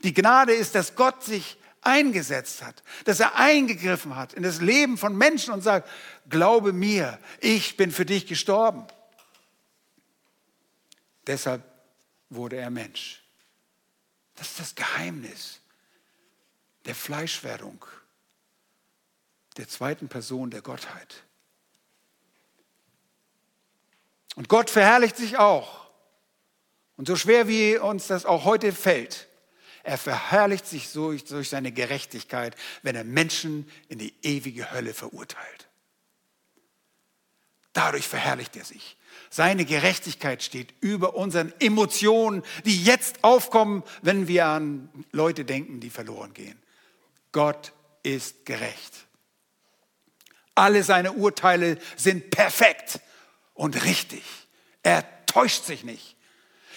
Die 0.03 0.13
Gnade 0.13 0.53
ist, 0.53 0.75
dass 0.75 0.95
Gott 0.95 1.23
sich 1.23 1.57
eingesetzt 1.81 2.63
hat, 2.63 2.83
dass 3.05 3.19
er 3.19 3.35
eingegriffen 3.35 4.15
hat 4.15 4.33
in 4.33 4.43
das 4.43 4.59
Leben 4.59 4.97
von 4.97 5.15
Menschen 5.15 5.53
und 5.53 5.61
sagt, 5.61 5.89
glaube 6.29 6.73
mir, 6.73 7.19
ich 7.39 7.77
bin 7.77 7.91
für 7.91 8.05
dich 8.05 8.25
gestorben. 8.25 8.85
Deshalb 11.27 11.63
wurde 12.29 12.57
er 12.57 12.69
Mensch. 12.69 13.24
Das 14.35 14.49
ist 14.49 14.59
das 14.59 14.75
Geheimnis 14.75 15.61
der 16.85 16.95
Fleischwerdung, 16.95 17.83
der 19.57 19.67
zweiten 19.67 20.07
Person 20.07 20.51
der 20.51 20.61
Gottheit. 20.61 21.23
Und 24.35 24.49
Gott 24.49 24.69
verherrlicht 24.69 25.17
sich 25.17 25.37
auch. 25.37 25.89
Und 26.97 27.07
so 27.07 27.15
schwer 27.15 27.47
wie 27.47 27.77
uns 27.77 28.07
das 28.07 28.25
auch 28.25 28.45
heute 28.45 28.71
fällt, 28.71 29.27
er 29.83 29.97
verherrlicht 29.97 30.65
sich 30.65 30.91
durch, 30.93 31.25
durch 31.25 31.49
seine 31.49 31.71
Gerechtigkeit, 31.71 32.55
wenn 32.81 32.95
er 32.95 33.03
Menschen 33.03 33.69
in 33.87 33.99
die 33.99 34.13
ewige 34.23 34.71
Hölle 34.71 34.93
verurteilt. 34.93 35.67
Dadurch 37.73 38.07
verherrlicht 38.07 38.55
er 38.55 38.65
sich. 38.65 38.97
Seine 39.29 39.65
Gerechtigkeit 39.65 40.43
steht 40.43 40.73
über 40.81 41.15
unseren 41.15 41.53
Emotionen, 41.59 42.43
die 42.65 42.83
jetzt 42.83 43.23
aufkommen, 43.23 43.83
wenn 44.01 44.27
wir 44.27 44.45
an 44.45 44.89
Leute 45.11 45.45
denken, 45.45 45.79
die 45.79 45.89
verloren 45.89 46.33
gehen. 46.33 46.57
Gott 47.31 47.73
ist 48.03 48.45
gerecht. 48.45 49.07
Alle 50.55 50.83
seine 50.83 51.13
Urteile 51.13 51.77
sind 51.97 52.31
perfekt 52.31 53.01
und 53.53 53.83
richtig. 53.83 54.23
Er 54.83 55.25
täuscht 55.25 55.65
sich 55.65 55.83
nicht. 55.83 56.15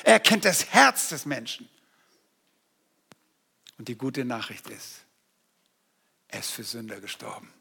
Er 0.04 0.18
kennt 0.18 0.44
das 0.44 0.72
Herz 0.72 1.08
des 1.10 1.26
Menschen. 1.26 1.68
Und 3.78 3.86
die 3.88 3.96
gute 3.96 4.24
Nachricht 4.24 4.68
ist, 4.68 5.04
er 6.26 6.40
ist 6.40 6.50
für 6.50 6.64
Sünder 6.64 7.00
gestorben. 7.00 7.52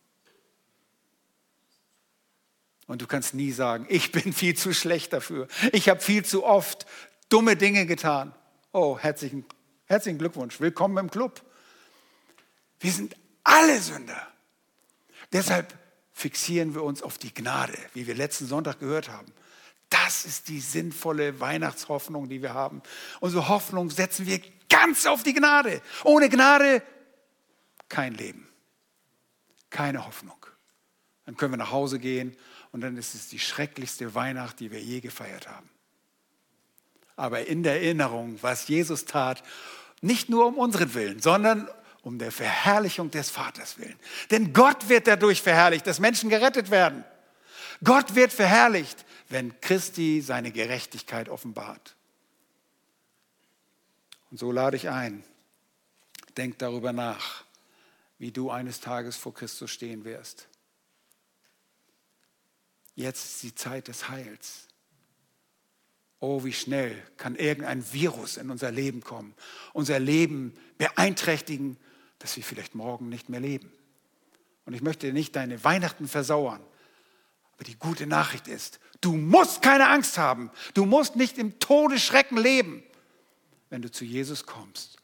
Und 2.88 3.02
du 3.02 3.08
kannst 3.08 3.34
nie 3.34 3.52
sagen, 3.52 3.86
ich 3.90 4.12
bin 4.14 4.32
viel 4.34 4.56
zu 4.56 4.74
schlecht 4.74 5.12
dafür. 5.12 5.48
Ich 5.74 5.90
habe 5.90 6.00
viel 6.00 6.24
zu 6.24 6.46
oft 6.46 6.86
dumme 7.30 7.58
Dinge 7.58 7.86
getan. 7.86 8.34
Oh, 8.72 8.98
herzlichen, 8.98 9.46
herzlichen 9.86 10.18
Glückwunsch. 10.18 10.62
Willkommen 10.62 10.98
im 10.98 11.12
Club. 11.12 11.42
Wir 12.80 12.92
sind 12.92 13.16
alle 13.44 13.80
Sünder. 13.82 14.28
Deshalb 15.34 15.78
fixieren 16.14 16.74
wir 16.74 16.84
uns 16.84 17.04
auf 17.04 17.18
die 17.18 17.34
Gnade, 17.34 17.78
wie 17.94 18.08
wir 18.08 18.16
letzten 18.16 18.48
Sonntag 18.48 18.80
gehört 18.80 19.10
haben. 19.10 19.34
Das 19.90 20.26
ist 20.26 20.48
die 20.48 20.62
sinnvolle 20.62 21.42
Weihnachtshoffnung, 21.42 22.30
die 22.30 22.42
wir 22.42 22.54
haben. 22.54 22.82
Unsere 23.20 23.50
Hoffnung 23.50 23.90
setzen 23.90 24.26
wir 24.26 24.42
ganz 24.70 25.06
auf 25.06 25.24
die 25.24 25.34
Gnade. 25.34 25.82
Ohne 26.06 26.30
Gnade 26.30 26.82
kein 27.90 28.14
Leben, 28.14 28.48
keine 29.70 30.06
Hoffnung. 30.06 30.46
Dann 31.26 31.36
können 31.36 31.54
wir 31.54 31.58
nach 31.58 31.72
Hause 31.72 32.00
gehen 32.00 32.38
und 32.78 32.82
dann 32.82 32.96
ist 32.96 33.16
es 33.16 33.28
die 33.28 33.40
schrecklichste 33.40 34.14
Weihnacht, 34.14 34.60
die 34.60 34.70
wir 34.70 34.80
je 34.80 35.00
gefeiert 35.00 35.48
haben. 35.48 35.68
Aber 37.16 37.48
in 37.48 37.64
der 37.64 37.82
Erinnerung, 37.82 38.38
was 38.42 38.68
Jesus 38.68 39.06
tat, 39.06 39.42
nicht 40.02 40.30
nur 40.30 40.46
um 40.46 40.60
unseren 40.60 40.94
Willen, 40.94 41.20
sondern 41.20 41.68
um 42.04 42.20
der 42.20 42.32
Verherrlichung 42.32 43.10
des 43.10 43.32
Vaters 43.32 43.80
willen. 43.80 43.98
Denn 44.30 44.54
Gott 44.54 44.90
wird 44.90 45.08
dadurch 45.08 45.42
verherrlicht, 45.42 45.88
dass 45.88 46.00
Menschen 46.00 46.30
gerettet 46.30 46.70
werden. 46.70 47.04
Gott 47.84 48.14
wird 48.14 48.32
verherrlicht, 48.32 49.06
wenn 49.28 49.60
Christi 49.60 50.22
seine 50.22 50.52
Gerechtigkeit 50.52 51.30
offenbart. 51.30 51.96
Und 54.30 54.38
so 54.38 54.52
lade 54.52 54.78
ich 54.78 54.88
ein, 54.88 55.24
denk 56.38 56.60
darüber 56.60 56.94
nach, 56.94 57.44
wie 58.20 58.32
du 58.32 58.52
eines 58.52 58.82
Tages 58.82 59.18
vor 59.18 59.34
Christus 59.34 59.72
stehen 59.72 60.06
wirst. 60.06 60.48
Jetzt 62.98 63.26
ist 63.26 63.43
die 63.43 63.54
Zeit 63.54 63.89
des 63.89 64.10
Heils. 64.10 64.68
Oh, 66.20 66.43
wie 66.43 66.52
schnell 66.52 67.00
kann 67.18 67.36
irgendein 67.36 67.93
Virus 67.93 68.38
in 68.38 68.50
unser 68.50 68.72
Leben 68.72 69.02
kommen, 69.02 69.36
unser 69.72 70.00
Leben 70.00 70.58
beeinträchtigen, 70.80 71.78
dass 72.18 72.36
wir 72.38 72.43
vielleicht 72.43 72.74
morgen 72.74 73.08
nicht 73.08 73.30
mehr 73.30 73.39
leben. 73.39 73.72
Und 74.66 74.74
ich 74.74 74.82
möchte 74.82 75.14
nicht 75.14 75.36
deine 75.36 75.64
Weihnachten 75.64 76.08
versauern. 76.08 76.60
Aber 77.54 77.64
die 77.66 77.76
gute 77.76 78.08
Nachricht 78.08 78.48
ist, 78.48 78.80
du 79.00 79.14
musst 79.16 79.62
keine 79.62 79.89
Angst 79.89 80.18
haben. 80.18 80.50
Du 80.74 80.86
musst 80.86 81.16
nicht 81.16 81.38
im 81.38 81.60
Todesschrecken 81.60 82.39
leben, 82.39 82.82
wenn 83.70 83.84
du 83.84 83.91
zu 83.91 84.06
Jesus 84.06 84.48
kommst 84.48 84.98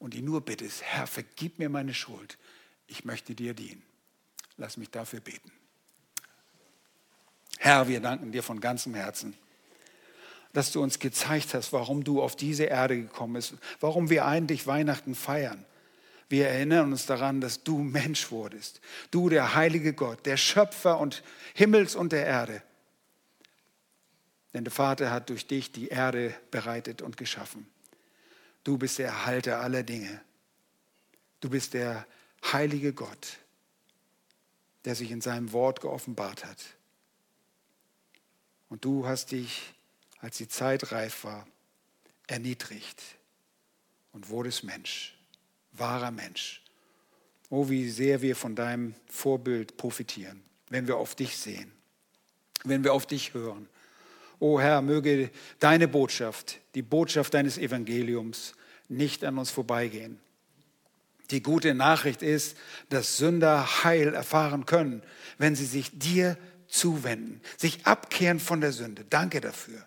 und 0.00 0.16
ihn 0.16 0.24
nur 0.24 0.40
bittest, 0.40 0.82
Herr, 0.82 1.06
vergib 1.06 1.60
mir 1.60 1.68
meine 1.68 1.94
Schuld. 1.94 2.38
Ich 2.88 3.04
möchte 3.04 3.36
dir 3.36 3.54
dienen. 3.54 3.84
Lass 4.56 4.76
mich 4.76 4.90
dafür 4.90 5.20
beten. 5.20 5.52
Herr, 7.62 7.88
wir 7.88 8.00
danken 8.00 8.32
dir 8.32 8.42
von 8.42 8.58
ganzem 8.58 8.94
Herzen, 8.94 9.36
dass 10.54 10.72
du 10.72 10.82
uns 10.82 10.98
gezeigt 10.98 11.52
hast, 11.52 11.74
warum 11.74 12.04
du 12.04 12.22
auf 12.22 12.34
diese 12.34 12.64
Erde 12.64 12.96
gekommen 12.96 13.34
bist, 13.34 13.52
warum 13.80 14.08
wir 14.08 14.24
eigentlich 14.24 14.66
Weihnachten 14.66 15.14
feiern. 15.14 15.66
Wir 16.30 16.48
erinnern 16.48 16.90
uns 16.90 17.04
daran, 17.04 17.42
dass 17.42 17.62
du 17.62 17.76
Mensch 17.76 18.30
wurdest. 18.30 18.80
Du, 19.10 19.28
der 19.28 19.54
heilige 19.54 19.92
Gott, 19.92 20.24
der 20.24 20.38
Schöpfer 20.38 20.98
und 20.98 21.22
Himmels 21.52 21.96
und 21.96 22.12
der 22.12 22.24
Erde. 22.24 22.62
Denn 24.54 24.64
der 24.64 24.72
Vater 24.72 25.10
hat 25.10 25.28
durch 25.28 25.46
dich 25.46 25.70
die 25.70 25.88
Erde 25.88 26.34
bereitet 26.50 27.02
und 27.02 27.18
geschaffen. 27.18 27.68
Du 28.64 28.78
bist 28.78 28.98
der 28.98 29.08
Erhalter 29.08 29.60
aller 29.60 29.82
Dinge. 29.82 30.22
Du 31.40 31.50
bist 31.50 31.74
der 31.74 32.06
heilige 32.42 32.94
Gott, 32.94 33.36
der 34.86 34.94
sich 34.94 35.10
in 35.10 35.20
seinem 35.20 35.52
Wort 35.52 35.82
geoffenbart 35.82 36.46
hat. 36.46 36.56
Und 38.70 38.84
du 38.84 39.06
hast 39.06 39.32
dich, 39.32 39.74
als 40.20 40.38
die 40.38 40.48
Zeit 40.48 40.92
reif 40.92 41.24
war, 41.24 41.46
erniedrigt 42.26 43.02
und 44.12 44.30
wurdest 44.30 44.64
Mensch, 44.64 45.18
wahrer 45.72 46.12
Mensch. 46.12 46.62
Oh, 47.50 47.68
wie 47.68 47.90
sehr 47.90 48.22
wir 48.22 48.36
von 48.36 48.54
deinem 48.54 48.94
Vorbild 49.06 49.76
profitieren, 49.76 50.40
wenn 50.68 50.86
wir 50.86 50.96
auf 50.96 51.16
dich 51.16 51.36
sehen, 51.36 51.72
wenn 52.64 52.84
wir 52.84 52.94
auf 52.94 53.06
dich 53.06 53.34
hören. 53.34 53.68
O 54.38 54.60
Herr, 54.60 54.82
möge 54.82 55.30
deine 55.58 55.88
Botschaft, 55.88 56.58
die 56.76 56.82
Botschaft 56.82 57.34
deines 57.34 57.58
Evangeliums 57.58 58.54
nicht 58.88 59.24
an 59.24 59.36
uns 59.36 59.50
vorbeigehen. 59.50 60.20
Die 61.30 61.42
gute 61.42 61.74
Nachricht 61.74 62.22
ist, 62.22 62.56
dass 62.88 63.16
Sünder 63.16 63.84
Heil 63.84 64.14
erfahren 64.14 64.64
können, 64.64 65.02
wenn 65.38 65.56
sie 65.56 65.66
sich 65.66 65.90
dir 65.98 66.36
zuwenden, 66.70 67.40
sich 67.56 67.86
abkehren 67.86 68.40
von 68.40 68.60
der 68.60 68.72
Sünde. 68.72 69.04
Danke 69.08 69.40
dafür. 69.40 69.84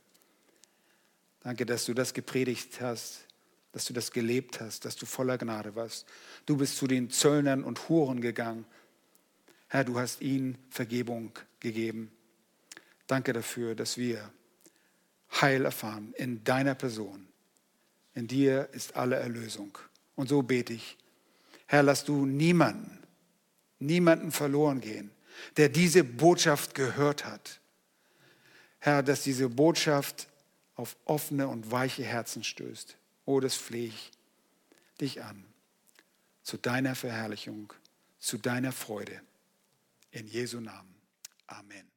Danke, 1.41 1.65
dass 1.65 1.85
du 1.85 1.93
das 1.93 2.13
gepredigt 2.13 2.81
hast, 2.81 3.25
dass 3.71 3.85
du 3.85 3.93
das 3.93 4.11
gelebt 4.11 4.61
hast, 4.61 4.85
dass 4.85 4.95
du 4.95 5.05
voller 5.05 5.37
Gnade 5.37 5.75
warst. 5.75 6.05
Du 6.45 6.57
bist 6.57 6.77
zu 6.77 6.87
den 6.87 7.09
Zöllnern 7.09 7.63
und 7.63 7.89
Huren 7.89 8.21
gegangen. 8.21 8.65
Herr, 9.67 9.83
du 9.83 9.99
hast 9.99 10.21
ihnen 10.21 10.57
Vergebung 10.69 11.31
gegeben. 11.59 12.11
Danke 13.07 13.33
dafür, 13.33 13.75
dass 13.75 13.97
wir 13.97 14.31
Heil 15.41 15.65
erfahren 15.65 16.13
in 16.17 16.43
deiner 16.43 16.75
Person. 16.75 17.27
In 18.13 18.27
dir 18.27 18.69
ist 18.71 18.95
alle 18.95 19.15
Erlösung. 19.15 19.77
Und 20.15 20.29
so 20.29 20.43
bete 20.43 20.73
ich, 20.73 20.97
Herr, 21.65 21.81
lass 21.81 22.05
du 22.05 22.25
niemanden, 22.25 22.99
niemanden 23.79 24.31
verloren 24.31 24.79
gehen, 24.79 25.09
der 25.57 25.69
diese 25.69 26.03
Botschaft 26.03 26.75
gehört 26.75 27.25
hat. 27.25 27.59
Herr, 28.79 29.03
dass 29.03 29.23
diese 29.23 29.49
Botschaft 29.49 30.27
auf 30.75 30.97
offene 31.05 31.47
und 31.47 31.71
weiche 31.71 32.03
Herzen 32.03 32.43
stößt. 32.43 32.97
Oh, 33.25 33.39
das 33.39 33.55
flehe 33.55 33.87
ich 33.87 34.11
dich 34.99 35.23
an. 35.23 35.45
Zu 36.41 36.57
deiner 36.57 36.95
Verherrlichung, 36.95 37.71
zu 38.19 38.37
deiner 38.37 38.71
Freude. 38.71 39.21
In 40.11 40.27
Jesu 40.27 40.59
Namen. 40.59 40.93
Amen. 41.47 41.92